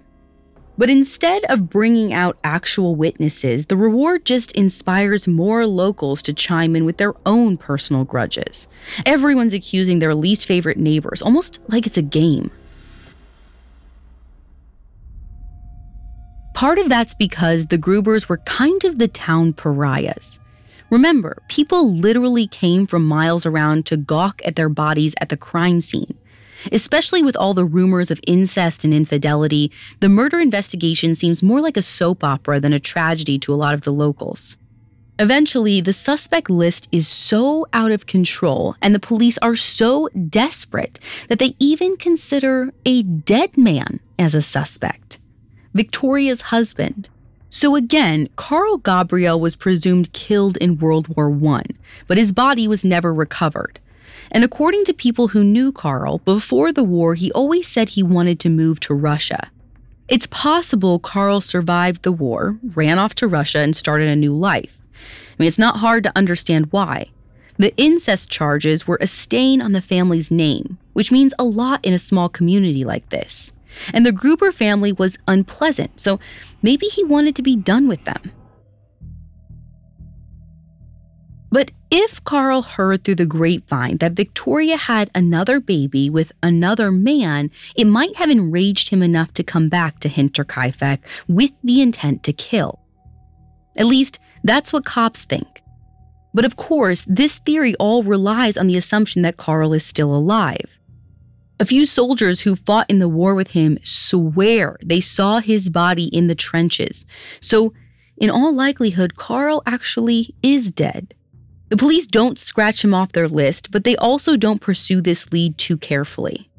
But 0.77 0.89
instead 0.89 1.43
of 1.49 1.69
bringing 1.69 2.13
out 2.13 2.39
actual 2.43 2.95
witnesses, 2.95 3.65
the 3.65 3.75
reward 3.75 4.25
just 4.25 4.53
inspires 4.53 5.27
more 5.27 5.67
locals 5.67 6.23
to 6.23 6.33
chime 6.33 6.75
in 6.75 6.85
with 6.85 6.97
their 6.97 7.13
own 7.25 7.57
personal 7.57 8.05
grudges. 8.05 8.67
Everyone's 9.05 9.53
accusing 9.53 9.99
their 9.99 10.15
least 10.15 10.47
favorite 10.47 10.77
neighbors, 10.77 11.21
almost 11.21 11.59
like 11.67 11.85
it's 11.85 11.97
a 11.97 12.01
game. 12.01 12.49
Part 16.53 16.77
of 16.77 16.89
that's 16.89 17.13
because 17.13 17.67
the 17.67 17.77
Grubers 17.77 18.29
were 18.29 18.37
kind 18.37 18.83
of 18.83 18.97
the 18.97 19.07
town 19.07 19.53
pariahs. 19.53 20.39
Remember, 20.91 21.41
people 21.47 21.95
literally 21.95 22.47
came 22.47 22.85
from 22.85 23.07
miles 23.07 23.45
around 23.45 23.85
to 23.85 23.95
gawk 23.95 24.41
at 24.43 24.57
their 24.57 24.67
bodies 24.67 25.15
at 25.21 25.29
the 25.29 25.37
crime 25.37 25.79
scene. 25.79 26.17
Especially 26.69 27.23
with 27.23 27.37
all 27.37 27.53
the 27.53 27.63
rumors 27.63 28.11
of 28.11 28.19
incest 28.27 28.83
and 28.83 28.93
infidelity, 28.93 29.71
the 30.01 30.09
murder 30.09 30.37
investigation 30.37 31.15
seems 31.15 31.41
more 31.41 31.61
like 31.61 31.77
a 31.77 31.81
soap 31.81 32.25
opera 32.25 32.59
than 32.59 32.73
a 32.73 32.79
tragedy 32.79 33.39
to 33.39 33.53
a 33.53 33.55
lot 33.55 33.73
of 33.73 33.81
the 33.81 33.93
locals. 33.93 34.57
Eventually, 35.17 35.79
the 35.79 35.93
suspect 35.93 36.49
list 36.49 36.89
is 36.91 37.07
so 37.07 37.65
out 37.71 37.91
of 37.91 38.05
control 38.05 38.75
and 38.81 38.93
the 38.93 38.99
police 38.99 39.37
are 39.37 39.55
so 39.55 40.09
desperate 40.29 40.99
that 41.29 41.39
they 41.39 41.55
even 41.57 41.95
consider 41.95 42.73
a 42.85 43.03
dead 43.03 43.57
man 43.57 44.01
as 44.19 44.35
a 44.35 44.41
suspect 44.41 45.19
Victoria's 45.73 46.41
husband. 46.41 47.09
So 47.53 47.75
again, 47.75 48.29
Carl 48.37 48.77
Gabriel 48.77 49.37
was 49.37 49.57
presumed 49.57 50.13
killed 50.13 50.55
in 50.57 50.77
World 50.77 51.09
War 51.09 51.29
I, 51.53 51.63
but 52.07 52.17
his 52.17 52.31
body 52.31 52.65
was 52.65 52.85
never 52.85 53.13
recovered. 53.13 53.77
And 54.31 54.45
according 54.45 54.85
to 54.85 54.93
people 54.93 55.27
who 55.27 55.43
knew 55.43 55.73
Carl, 55.73 56.19
before 56.19 56.71
the 56.71 56.83
war, 56.83 57.13
he 57.13 57.29
always 57.33 57.67
said 57.67 57.89
he 57.89 58.03
wanted 58.03 58.39
to 58.39 58.49
move 58.49 58.79
to 58.79 58.93
Russia. 58.93 59.51
It's 60.07 60.27
possible 60.27 60.97
Carl 60.97 61.41
survived 61.41 62.03
the 62.03 62.13
war, 62.13 62.57
ran 62.73 62.97
off 62.97 63.15
to 63.15 63.27
Russia, 63.27 63.59
and 63.59 63.75
started 63.75 64.07
a 64.07 64.15
new 64.15 64.33
life. 64.33 64.81
I 64.93 65.35
mean, 65.37 65.47
it's 65.47 65.59
not 65.59 65.77
hard 65.77 66.05
to 66.05 66.17
understand 66.17 66.71
why. 66.71 67.07
The 67.57 67.75
incest 67.75 68.29
charges 68.29 68.87
were 68.87 68.97
a 69.01 69.07
stain 69.07 69.61
on 69.61 69.73
the 69.73 69.81
family's 69.81 70.31
name, 70.31 70.77
which 70.93 71.11
means 71.11 71.33
a 71.37 71.43
lot 71.43 71.83
in 71.83 71.93
a 71.93 71.99
small 71.99 72.29
community 72.29 72.85
like 72.85 73.09
this. 73.09 73.51
And 73.93 74.05
the 74.05 74.11
Gruber 74.11 74.51
family 74.51 74.91
was 74.93 75.17
unpleasant, 75.27 75.99
so 75.99 76.19
maybe 76.61 76.85
he 76.87 77.03
wanted 77.03 77.35
to 77.35 77.41
be 77.41 77.55
done 77.55 77.87
with 77.87 78.03
them. 78.05 78.31
But 81.51 81.71
if 81.91 82.23
Carl 82.23 82.61
heard 82.61 83.03
through 83.03 83.15
the 83.15 83.25
grapevine 83.25 83.97
that 83.97 84.13
Victoria 84.13 84.77
had 84.77 85.11
another 85.13 85.59
baby 85.59 86.09
with 86.09 86.31
another 86.41 86.91
man, 86.91 87.51
it 87.75 87.85
might 87.85 88.15
have 88.15 88.29
enraged 88.29 88.89
him 88.89 89.03
enough 89.03 89.33
to 89.33 89.43
come 89.43 89.67
back 89.67 89.99
to 89.99 90.09
Hinterkaifeck 90.09 90.99
with 91.27 91.51
the 91.63 91.81
intent 91.81 92.23
to 92.23 92.31
kill. 92.31 92.79
At 93.75 93.85
least, 93.85 94.19
that's 94.45 94.71
what 94.71 94.85
cops 94.85 95.25
think. 95.25 95.61
But 96.33 96.45
of 96.45 96.55
course, 96.55 97.05
this 97.07 97.39
theory 97.39 97.75
all 97.75 98.03
relies 98.03 98.57
on 98.57 98.67
the 98.67 98.77
assumption 98.77 99.21
that 99.23 99.35
Carl 99.35 99.73
is 99.73 99.85
still 99.85 100.15
alive. 100.15 100.77
A 101.61 101.65
few 101.65 101.85
soldiers 101.85 102.41
who 102.41 102.55
fought 102.55 102.89
in 102.89 102.97
the 102.97 103.07
war 103.07 103.35
with 103.35 103.51
him 103.51 103.77
swear 103.83 104.79
they 104.83 104.99
saw 104.99 105.41
his 105.41 105.69
body 105.69 106.05
in 106.05 106.25
the 106.25 106.33
trenches. 106.33 107.05
So, 107.39 107.71
in 108.17 108.31
all 108.31 108.51
likelihood, 108.51 109.15
Carl 109.15 109.61
actually 109.67 110.33
is 110.41 110.71
dead. 110.71 111.13
The 111.69 111.77
police 111.77 112.07
don't 112.07 112.39
scratch 112.39 112.83
him 112.83 112.95
off 112.95 113.11
their 113.11 113.27
list, 113.27 113.69
but 113.69 113.83
they 113.83 113.95
also 113.97 114.37
don't 114.37 114.59
pursue 114.59 115.01
this 115.01 115.31
lead 115.31 115.59
too 115.59 115.77
carefully. 115.77 116.49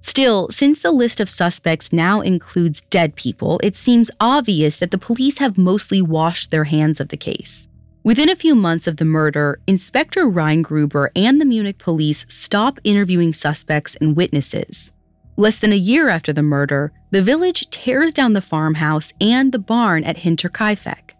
Still, 0.00 0.48
since 0.50 0.80
the 0.80 0.92
list 0.92 1.18
of 1.18 1.28
suspects 1.28 1.92
now 1.92 2.20
includes 2.20 2.82
dead 2.82 3.16
people, 3.16 3.58
it 3.64 3.76
seems 3.76 4.12
obvious 4.20 4.76
that 4.76 4.92
the 4.92 4.96
police 4.96 5.38
have 5.38 5.58
mostly 5.58 6.00
washed 6.00 6.52
their 6.52 6.64
hands 6.64 7.00
of 7.00 7.08
the 7.08 7.16
case. 7.16 7.68
Within 8.04 8.28
a 8.28 8.36
few 8.36 8.56
months 8.56 8.88
of 8.88 8.96
the 8.96 9.04
murder, 9.04 9.60
Inspector 9.68 10.20
Reingruber 10.20 11.10
and 11.14 11.40
the 11.40 11.44
Munich 11.44 11.78
police 11.78 12.26
stop 12.28 12.80
interviewing 12.82 13.32
suspects 13.32 13.94
and 14.00 14.16
witnesses. 14.16 14.90
Less 15.36 15.58
than 15.58 15.72
a 15.72 15.76
year 15.76 16.08
after 16.08 16.32
the 16.32 16.42
murder, 16.42 16.92
the 17.12 17.22
village 17.22 17.70
tears 17.70 18.12
down 18.12 18.32
the 18.32 18.40
farmhouse 18.40 19.12
and 19.20 19.52
the 19.52 19.60
barn 19.60 20.02
at 20.02 20.16
Hinterkaifeck. 20.16 21.12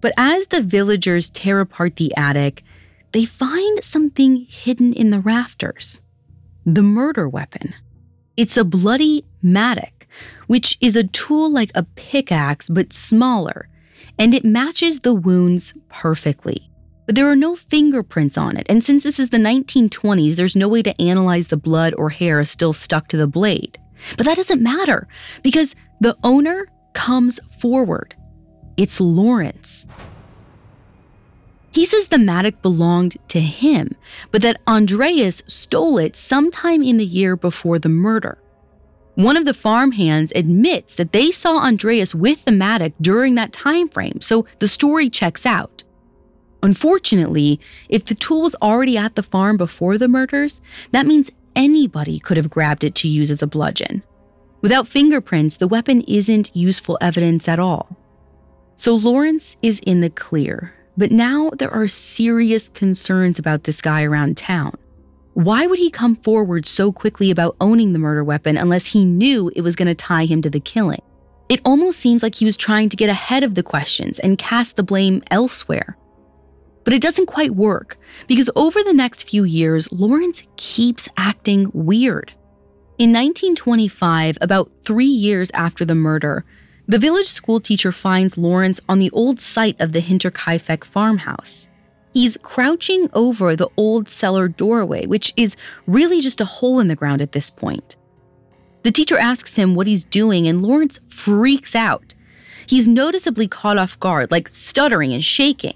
But 0.00 0.14
as 0.16 0.46
the 0.46 0.62
villagers 0.62 1.28
tear 1.28 1.60
apart 1.60 1.96
the 1.96 2.16
attic, 2.16 2.64
they 3.12 3.26
find 3.26 3.84
something 3.84 4.46
hidden 4.48 4.94
in 4.94 5.10
the 5.10 5.20
rafters 5.20 6.00
the 6.66 6.82
murder 6.82 7.28
weapon. 7.28 7.74
It's 8.36 8.56
a 8.56 8.64
bloody 8.64 9.24
mattock, 9.42 10.06
which 10.46 10.76
is 10.80 10.94
a 10.94 11.04
tool 11.04 11.50
like 11.50 11.72
a 11.74 11.82
pickaxe 11.82 12.68
but 12.68 12.92
smaller, 12.92 13.68
and 14.18 14.34
it 14.34 14.44
matches 14.44 15.00
the 15.00 15.14
wounds 15.14 15.74
perfectly. 15.88 16.70
But 17.06 17.14
there 17.14 17.28
are 17.28 17.36
no 17.36 17.56
fingerprints 17.56 18.38
on 18.38 18.56
it, 18.56 18.66
and 18.68 18.84
since 18.84 19.02
this 19.02 19.18
is 19.18 19.30
the 19.30 19.36
1920s, 19.38 20.36
there's 20.36 20.54
no 20.54 20.68
way 20.68 20.82
to 20.82 21.00
analyze 21.00 21.48
the 21.48 21.56
blood 21.56 21.94
or 21.96 22.10
hair 22.10 22.44
still 22.44 22.72
stuck 22.72 23.08
to 23.08 23.16
the 23.16 23.26
blade. 23.26 23.78
But 24.16 24.26
that 24.26 24.36
doesn't 24.36 24.62
matter 24.62 25.08
because 25.42 25.74
the 26.00 26.16
owner 26.22 26.68
comes 26.92 27.40
forward 27.60 28.14
it's 28.76 28.98
Lawrence. 28.98 29.86
He 31.70 31.84
says 31.84 32.08
the 32.08 32.18
mattock 32.18 32.62
belonged 32.62 33.18
to 33.28 33.38
him, 33.38 33.94
but 34.30 34.40
that 34.40 34.60
Andreas 34.66 35.42
stole 35.46 35.98
it 35.98 36.16
sometime 36.16 36.82
in 36.82 36.96
the 36.96 37.04
year 37.04 37.36
before 37.36 37.78
the 37.78 37.90
murder. 37.90 38.38
One 39.14 39.36
of 39.36 39.44
the 39.44 39.54
farmhands 39.54 40.32
admits 40.34 40.94
that 40.94 41.12
they 41.12 41.30
saw 41.30 41.58
Andreas 41.58 42.14
with 42.14 42.44
the 42.44 42.52
mattock 42.52 42.92
during 43.00 43.34
that 43.34 43.52
time 43.52 43.88
frame, 43.88 44.20
so 44.20 44.46
the 44.60 44.68
story 44.68 45.10
checks 45.10 45.44
out. 45.44 45.82
Unfortunately, 46.62 47.58
if 47.88 48.04
the 48.04 48.14
tool 48.14 48.42
was 48.42 48.54
already 48.56 48.96
at 48.96 49.16
the 49.16 49.22
farm 49.22 49.56
before 49.56 49.98
the 49.98 50.08
murders, 50.08 50.60
that 50.92 51.06
means 51.06 51.30
anybody 51.56 52.18
could 52.18 52.36
have 52.36 52.50
grabbed 52.50 52.84
it 52.84 52.94
to 52.96 53.08
use 53.08 53.30
as 53.30 53.42
a 53.42 53.46
bludgeon. 53.46 54.02
Without 54.60 54.86
fingerprints, 54.86 55.56
the 55.56 55.68
weapon 55.68 56.02
isn't 56.02 56.54
useful 56.54 56.98
evidence 57.00 57.48
at 57.48 57.58
all. 57.58 57.96
So 58.76 58.94
Lawrence 58.94 59.56
is 59.62 59.80
in 59.80 60.00
the 60.00 60.10
clear, 60.10 60.74
but 60.96 61.10
now 61.10 61.50
there 61.58 61.72
are 61.72 61.88
serious 61.88 62.68
concerns 62.68 63.38
about 63.38 63.64
this 63.64 63.80
guy 63.80 64.02
around 64.02 64.36
town. 64.36 64.76
Why 65.34 65.66
would 65.66 65.78
he 65.78 65.90
come 65.90 66.16
forward 66.16 66.66
so 66.66 66.90
quickly 66.90 67.30
about 67.30 67.56
owning 67.60 67.92
the 67.92 67.98
murder 67.98 68.24
weapon 68.24 68.56
unless 68.56 68.86
he 68.86 69.04
knew 69.04 69.50
it 69.54 69.62
was 69.62 69.76
going 69.76 69.88
to 69.88 69.94
tie 69.94 70.24
him 70.24 70.42
to 70.42 70.50
the 70.50 70.60
killing? 70.60 71.02
It 71.48 71.60
almost 71.64 71.98
seems 71.98 72.22
like 72.22 72.34
he 72.34 72.44
was 72.44 72.56
trying 72.56 72.88
to 72.90 72.96
get 72.96 73.08
ahead 73.08 73.42
of 73.42 73.54
the 73.54 73.62
questions 73.62 74.18
and 74.18 74.38
cast 74.38 74.76
the 74.76 74.82
blame 74.82 75.22
elsewhere. 75.30 75.96
But 76.84 76.94
it 76.94 77.02
doesn't 77.02 77.26
quite 77.26 77.54
work 77.54 77.98
because 78.26 78.50
over 78.56 78.82
the 78.82 78.92
next 78.92 79.28
few 79.28 79.44
years, 79.44 79.90
Lawrence 79.92 80.42
keeps 80.56 81.08
acting 81.16 81.70
weird. 81.72 82.32
In 82.98 83.10
1925, 83.12 84.36
about 84.42 84.70
three 84.84 85.06
years 85.06 85.50
after 85.54 85.84
the 85.84 85.94
murder, 85.94 86.44
the 86.86 86.98
village 86.98 87.28
schoolteacher 87.28 87.92
finds 87.92 88.36
Lawrence 88.36 88.78
on 88.88 88.98
the 88.98 89.10
old 89.12 89.40
site 89.40 89.80
of 89.80 89.92
the 89.92 90.02
Hinterkaifeck 90.02 90.84
farmhouse. 90.84 91.69
He's 92.12 92.36
crouching 92.42 93.08
over 93.12 93.54
the 93.54 93.68
old 93.76 94.08
cellar 94.08 94.48
doorway, 94.48 95.06
which 95.06 95.32
is 95.36 95.56
really 95.86 96.20
just 96.20 96.40
a 96.40 96.44
hole 96.44 96.80
in 96.80 96.88
the 96.88 96.96
ground 96.96 97.22
at 97.22 97.32
this 97.32 97.50
point. 97.50 97.96
The 98.82 98.90
teacher 98.90 99.18
asks 99.18 99.56
him 99.56 99.74
what 99.74 99.86
he's 99.86 100.04
doing, 100.04 100.48
and 100.48 100.62
Lawrence 100.62 101.00
freaks 101.08 101.74
out. 101.74 102.14
He's 102.66 102.88
noticeably 102.88 103.46
caught 103.46 103.78
off 103.78 104.00
guard, 104.00 104.30
like 104.30 104.48
stuttering 104.52 105.12
and 105.12 105.24
shaking. 105.24 105.74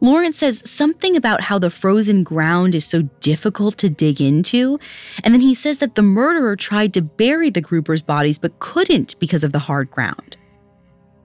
Lawrence 0.00 0.38
says 0.38 0.68
something 0.68 1.14
about 1.14 1.42
how 1.42 1.60
the 1.60 1.70
frozen 1.70 2.24
ground 2.24 2.74
is 2.74 2.84
so 2.84 3.02
difficult 3.20 3.78
to 3.78 3.88
dig 3.88 4.20
into, 4.20 4.80
and 5.22 5.32
then 5.32 5.40
he 5.40 5.54
says 5.54 5.78
that 5.78 5.94
the 5.94 6.02
murderer 6.02 6.56
tried 6.56 6.92
to 6.94 7.02
bury 7.02 7.50
the 7.50 7.62
Grubers' 7.62 8.04
bodies 8.04 8.36
but 8.36 8.58
couldn't 8.58 9.16
because 9.20 9.44
of 9.44 9.52
the 9.52 9.60
hard 9.60 9.92
ground. 9.92 10.36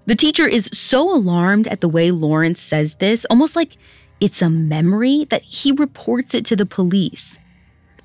The 0.06 0.15
teacher 0.15 0.47
is 0.47 0.69
so 0.71 1.12
alarmed 1.12 1.67
at 1.67 1.82
the 1.82 1.89
way 1.89 2.12
Lawrence 2.12 2.62
says 2.62 2.95
this, 2.95 3.26
almost 3.26 3.56
like 3.56 3.78
it's 4.19 4.41
a 4.41 4.49
memory, 4.49 5.25
that 5.30 5.43
he 5.43 5.71
reports 5.71 6.34
it 6.34 6.45
to 6.45 6.56
the 6.56 6.65
police. 6.65 7.38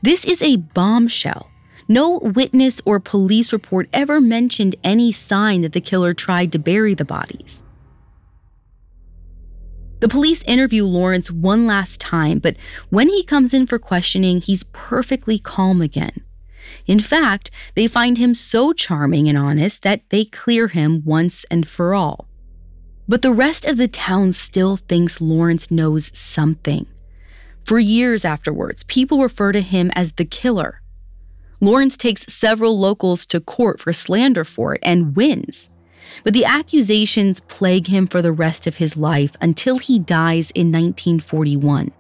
This 0.03 0.25
is 0.25 0.43
a 0.43 0.57
bombshell. 0.57 1.49
No 1.89 2.19
witness 2.19 2.81
or 2.85 3.01
police 3.01 3.53
report 3.53 3.89
ever 3.93 4.21
mentioned 4.21 4.77
any 4.83 5.13
sign 5.13 5.63
that 5.63 5.73
the 5.73 5.81
killer 5.81 6.15
tried 6.15 6.53
to 6.53 6.59
bury 6.59 6.95
the 6.95 7.05
bodies. 7.05 7.63
The 10.01 10.09
police 10.09 10.43
interview 10.45 10.85
Lawrence 10.85 11.31
one 11.31 11.67
last 11.67 12.01
time, 12.01 12.41
but 12.41 12.57
when 12.91 13.09
he 13.09 13.23
comes 13.23 13.55
in 13.55 13.69
for 13.69 13.79
questioning, 13.79 14.41
he's 14.41 14.65
perfectly 14.73 15.39
calm 15.39 15.81
again. 15.81 16.25
In 16.87 16.99
fact, 16.99 17.51
they 17.77 17.87
find 17.87 18.19
him 18.19 18.35
so 18.35 18.73
charming 18.73 19.29
and 19.29 19.39
honest 19.39 19.83
that 19.83 20.03
they 20.11 20.25
clear 20.25 20.69
him 20.69 21.05
once 21.05 21.45
and 21.51 21.69
for 21.69 21.95
all. 21.95 22.27
But 23.09 23.23
the 23.23 23.33
rest 23.33 23.65
of 23.65 23.77
the 23.77 23.89
town 23.89 24.33
still 24.33 24.77
thinks 24.77 25.21
Lawrence 25.21 25.71
knows 25.71 26.17
something. 26.17 26.87
For 27.65 27.79
years 27.79 28.25
afterwards, 28.25 28.83
people 28.85 29.23
refer 29.23 29.53
to 29.53 29.61
him 29.61 29.91
as 29.95 30.13
the 30.13 30.25
killer. 30.25 30.81
Lawrence 31.61 31.97
takes 31.97 32.33
several 32.33 32.79
locals 32.79 33.25
to 33.27 33.41
court 33.41 33.81
for 33.81 33.93
slander 33.93 34.45
for 34.45 34.75
it 34.75 34.81
and 34.83 35.15
wins. 35.15 35.71
But 36.25 36.35
the 36.35 36.45
accusations 36.45 37.41
plague 37.41 37.87
him 37.87 38.09
for 38.09 38.21
the 38.21 38.33
rest 38.33 38.67
of 38.67 38.79
his 38.79 38.97
life 38.97 39.37
until 39.41 39.79
he 39.79 39.99
dies 39.99 40.51
in 40.51 40.73
1941. 40.73 41.93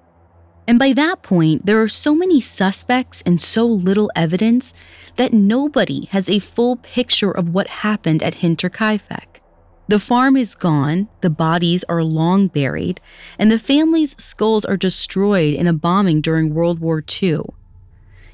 And 0.66 0.78
by 0.78 0.92
that 0.94 1.22
point, 1.22 1.66
there 1.66 1.82
are 1.82 1.88
so 1.88 2.14
many 2.14 2.40
suspects 2.40 3.22
and 3.26 3.40
so 3.40 3.66
little 3.66 4.10
evidence 4.16 4.74
that 5.16 5.32
nobody 5.32 6.06
has 6.06 6.28
a 6.28 6.38
full 6.38 6.76
picture 6.76 7.30
of 7.30 7.50
what 7.50 7.66
happened 7.68 8.22
at 8.22 8.36
Hinterkaifeck. 8.36 9.41
The 9.88 9.98
farm 9.98 10.36
is 10.36 10.54
gone, 10.54 11.08
the 11.20 11.30
bodies 11.30 11.84
are 11.84 12.04
long 12.04 12.46
buried, 12.46 13.00
and 13.38 13.50
the 13.50 13.58
family's 13.58 14.14
skulls 14.22 14.64
are 14.64 14.76
destroyed 14.76 15.54
in 15.54 15.66
a 15.66 15.72
bombing 15.72 16.20
during 16.20 16.54
World 16.54 16.78
War 16.78 17.02
II. 17.22 17.40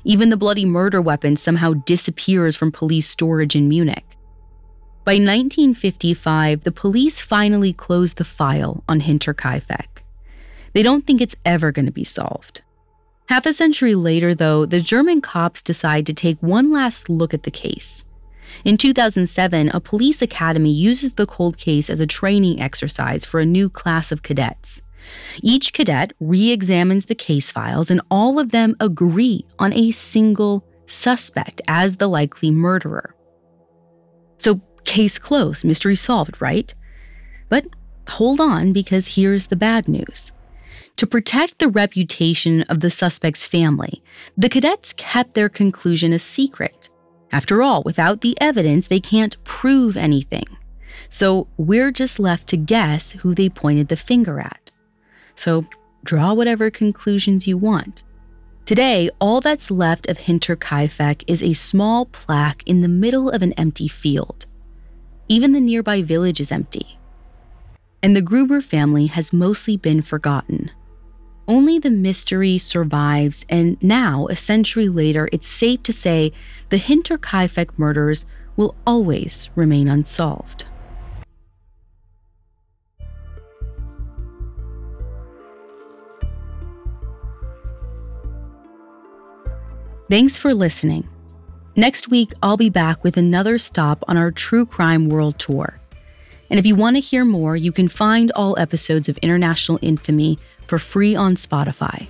Even 0.04 0.30
the 0.30 0.36
bloody 0.36 0.64
murder 0.64 1.00
weapon 1.00 1.36
somehow 1.36 1.72
disappears 1.72 2.56
from 2.56 2.70
police 2.70 3.08
storage 3.08 3.56
in 3.56 3.68
Munich. 3.68 4.04
By 5.04 5.14
1955, 5.14 6.64
the 6.64 6.72
police 6.72 7.22
finally 7.22 7.72
close 7.72 8.14
the 8.14 8.24
file 8.24 8.84
on 8.88 9.00
Hinterkaifeck. 9.00 10.02
They 10.74 10.82
don't 10.82 11.06
think 11.06 11.20
it's 11.20 11.36
ever 11.46 11.72
going 11.72 11.86
to 11.86 11.92
be 11.92 12.04
solved. 12.04 12.60
Half 13.26 13.46
a 13.46 13.52
century 13.52 13.94
later, 13.94 14.34
though, 14.34 14.64
the 14.64 14.80
German 14.80 15.20
cops 15.20 15.62
decide 15.62 16.06
to 16.06 16.14
take 16.14 16.38
one 16.40 16.70
last 16.70 17.08
look 17.08 17.32
at 17.34 17.42
the 17.42 17.50
case. 17.50 18.04
In 18.64 18.76
2007, 18.76 19.70
a 19.70 19.80
police 19.80 20.22
academy 20.22 20.72
uses 20.72 21.14
the 21.14 21.26
cold 21.26 21.58
case 21.58 21.90
as 21.90 22.00
a 22.00 22.06
training 22.06 22.60
exercise 22.60 23.24
for 23.24 23.40
a 23.40 23.46
new 23.46 23.68
class 23.68 24.12
of 24.12 24.22
cadets. 24.22 24.82
Each 25.42 25.72
cadet 25.72 26.12
re 26.20 26.50
examines 26.50 27.06
the 27.06 27.14
case 27.14 27.50
files, 27.50 27.90
and 27.90 28.00
all 28.10 28.38
of 28.38 28.50
them 28.50 28.76
agree 28.80 29.44
on 29.58 29.72
a 29.72 29.90
single 29.90 30.64
suspect 30.86 31.60
as 31.68 31.96
the 31.96 32.08
likely 32.08 32.50
murderer. 32.50 33.14
So, 34.38 34.60
case 34.84 35.18
closed, 35.18 35.64
mystery 35.64 35.96
solved, 35.96 36.40
right? 36.40 36.74
But 37.48 37.66
hold 38.08 38.40
on, 38.40 38.72
because 38.72 39.14
here's 39.14 39.46
the 39.46 39.56
bad 39.56 39.88
news. 39.88 40.32
To 40.96 41.06
protect 41.06 41.58
the 41.58 41.68
reputation 41.68 42.62
of 42.62 42.80
the 42.80 42.90
suspect's 42.90 43.46
family, 43.46 44.02
the 44.36 44.48
cadets 44.48 44.92
kept 44.94 45.34
their 45.34 45.48
conclusion 45.48 46.12
a 46.12 46.18
secret. 46.18 46.88
After 47.30 47.62
all, 47.62 47.82
without 47.82 48.20
the 48.20 48.36
evidence, 48.40 48.86
they 48.86 49.00
can't 49.00 49.42
prove 49.44 49.96
anything. 49.96 50.46
So 51.10 51.46
we're 51.56 51.92
just 51.92 52.18
left 52.18 52.46
to 52.48 52.56
guess 52.56 53.12
who 53.12 53.34
they 53.34 53.48
pointed 53.48 53.88
the 53.88 53.96
finger 53.96 54.40
at. 54.40 54.70
So 55.34 55.66
draw 56.04 56.34
whatever 56.34 56.70
conclusions 56.70 57.46
you 57.46 57.56
want. 57.56 58.02
Today, 58.64 59.08
all 59.18 59.40
that's 59.40 59.70
left 59.70 60.08
of 60.08 60.18
Hinterkaifeck 60.18 61.24
is 61.26 61.42
a 61.42 61.54
small 61.54 62.06
plaque 62.06 62.62
in 62.66 62.82
the 62.82 62.88
middle 62.88 63.30
of 63.30 63.42
an 63.42 63.54
empty 63.54 63.88
field. 63.88 64.46
Even 65.28 65.52
the 65.52 65.60
nearby 65.60 66.02
village 66.02 66.40
is 66.40 66.52
empty. 66.52 66.98
And 68.02 68.14
the 68.14 68.22
Gruber 68.22 68.60
family 68.60 69.06
has 69.06 69.32
mostly 69.32 69.76
been 69.76 70.02
forgotten. 70.02 70.70
Only 71.48 71.78
the 71.78 71.88
mystery 71.88 72.58
survives, 72.58 73.46
and 73.48 73.82
now, 73.82 74.26
a 74.28 74.36
century 74.36 74.90
later, 74.90 75.30
it's 75.32 75.46
safe 75.46 75.82
to 75.84 75.94
say 75.94 76.30
the 76.68 76.76
Hinterkaifeck 76.76 77.70
murders 77.78 78.26
will 78.54 78.76
always 78.86 79.48
remain 79.54 79.88
unsolved. 79.88 80.66
Thanks 90.10 90.36
for 90.36 90.52
listening. 90.52 91.08
Next 91.76 92.08
week, 92.08 92.32
I'll 92.42 92.58
be 92.58 92.68
back 92.68 93.02
with 93.02 93.16
another 93.16 93.58
stop 93.58 94.04
on 94.06 94.18
our 94.18 94.30
True 94.30 94.66
Crime 94.66 95.08
World 95.08 95.38
Tour. 95.38 95.80
And 96.50 96.58
if 96.58 96.66
you 96.66 96.74
want 96.74 96.96
to 96.96 97.00
hear 97.00 97.24
more, 97.24 97.56
you 97.56 97.72
can 97.72 97.88
find 97.88 98.32
all 98.32 98.58
episodes 98.58 99.08
of 99.08 99.16
International 99.18 99.78
Infamy 99.80 100.38
for 100.68 100.78
free 100.78 101.16
on 101.16 101.34
Spotify. 101.34 102.06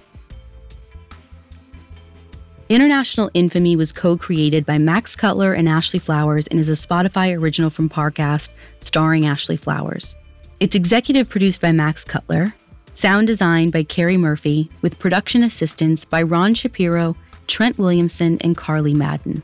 International 2.69 3.31
Infamy 3.33 3.77
was 3.77 3.93
co 3.93 4.19
created 4.19 4.67
by 4.67 4.77
Max 4.77 5.17
Cutler 5.17 5.55
and 5.55 5.67
Ashley 5.69 5.99
Flowers 5.99 6.47
and 6.49 6.61
is 6.61 6.69
a 6.69 6.73
Spotify 6.73 7.35
original 7.39 7.71
from 7.71 7.89
Parcast, 7.89 8.51
starring 8.81 9.25
Ashley 9.25 9.57
Flowers. 9.57 10.15
It's 10.61 10.77
executive 10.77 11.31
produced 11.31 11.63
by 11.63 11.73
Max 11.73 12.05
Cutler, 12.05 12.55
sound 12.93 13.27
designed 13.27 13.73
by 13.73 13.85
Carrie 13.85 14.19
Murphy, 14.19 14.69
with 14.83 14.99
production 14.99 15.43
assistance 15.43 16.05
by 16.05 16.23
Ron 16.23 16.53
Shapiro 16.53 17.17
Trent 17.49 17.79
Williamson, 17.79 18.39
and 18.43 18.57
Carly 18.57 18.95
Madden. 18.95 19.43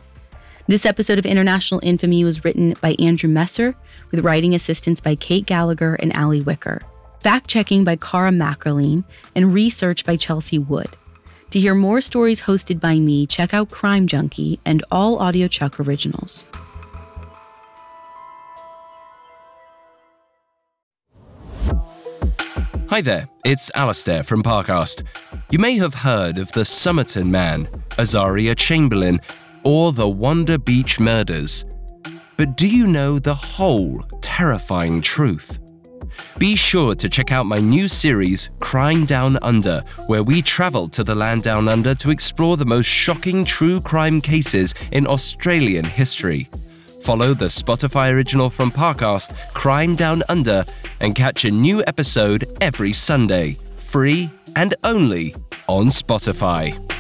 This 0.68 0.86
episode 0.86 1.18
of 1.18 1.26
International 1.26 1.80
Infamy 1.82 2.22
was 2.22 2.44
written 2.44 2.74
by 2.80 2.94
Andrew 2.98 3.28
Messer, 3.28 3.74
with 4.10 4.24
writing 4.24 4.54
assistance 4.54 5.00
by 5.00 5.16
Kate 5.16 5.46
Gallagher 5.46 5.96
and 5.96 6.12
Ali 6.14 6.40
Wicker, 6.40 6.80
fact 7.24 7.48
checking 7.48 7.84
by 7.84 7.96
Cara 7.96 8.30
Mackerline, 8.30 9.02
and 9.34 9.54
research 9.54 10.04
by 10.04 10.14
Chelsea 10.14 10.58
Wood. 10.58 10.94
To 11.52 11.58
hear 11.58 11.74
more 11.74 12.02
stories 12.02 12.42
hosted 12.42 12.80
by 12.80 12.98
me, 12.98 13.26
check 13.26 13.54
out 13.54 13.70
Crime 13.70 14.06
Junkie 14.06 14.60
and 14.66 14.84
all 14.90 15.18
audiochuck 15.18 15.80
originals. 15.86 16.44
Hi 22.90 23.00
there, 23.00 23.26
it's 23.42 23.70
Alastair 23.74 24.22
from 24.22 24.42
Parcast. 24.42 25.02
You 25.50 25.58
may 25.58 25.78
have 25.78 25.94
heard 25.94 26.36
of 26.36 26.52
the 26.52 26.66
Somerton 26.66 27.30
Man, 27.30 27.68
Azaria 27.92 28.54
Chamberlain, 28.54 29.18
or 29.64 29.92
the 29.92 30.08
Wanda 30.08 30.58
Beach 30.58 31.00
murders. 31.00 31.64
But 32.36 32.58
do 32.58 32.68
you 32.68 32.86
know 32.86 33.18
the 33.18 33.34
whole 33.34 34.02
terrifying 34.20 35.00
truth? 35.00 35.58
Be 36.38 36.56
sure 36.56 36.94
to 36.94 37.08
check 37.08 37.32
out 37.32 37.46
my 37.46 37.58
new 37.58 37.88
series, 37.88 38.50
Crime 38.58 39.04
Down 39.04 39.38
Under, 39.42 39.82
where 40.06 40.22
we 40.22 40.42
travel 40.42 40.88
to 40.88 41.04
the 41.04 41.14
land 41.14 41.42
down 41.42 41.68
under 41.68 41.94
to 41.96 42.10
explore 42.10 42.56
the 42.56 42.64
most 42.64 42.86
shocking 42.86 43.44
true 43.44 43.80
crime 43.80 44.20
cases 44.20 44.74
in 44.92 45.06
Australian 45.06 45.84
history. 45.84 46.48
Follow 47.02 47.34
the 47.34 47.46
Spotify 47.46 48.12
original 48.12 48.48
from 48.48 48.70
Parcast, 48.70 49.36
Crime 49.52 49.94
Down 49.94 50.22
Under, 50.28 50.64
and 51.00 51.14
catch 51.14 51.44
a 51.44 51.50
new 51.50 51.82
episode 51.86 52.44
every 52.60 52.92
Sunday, 52.92 53.58
free 53.76 54.30
and 54.56 54.74
only 54.84 55.34
on 55.68 55.86
Spotify. 55.86 56.93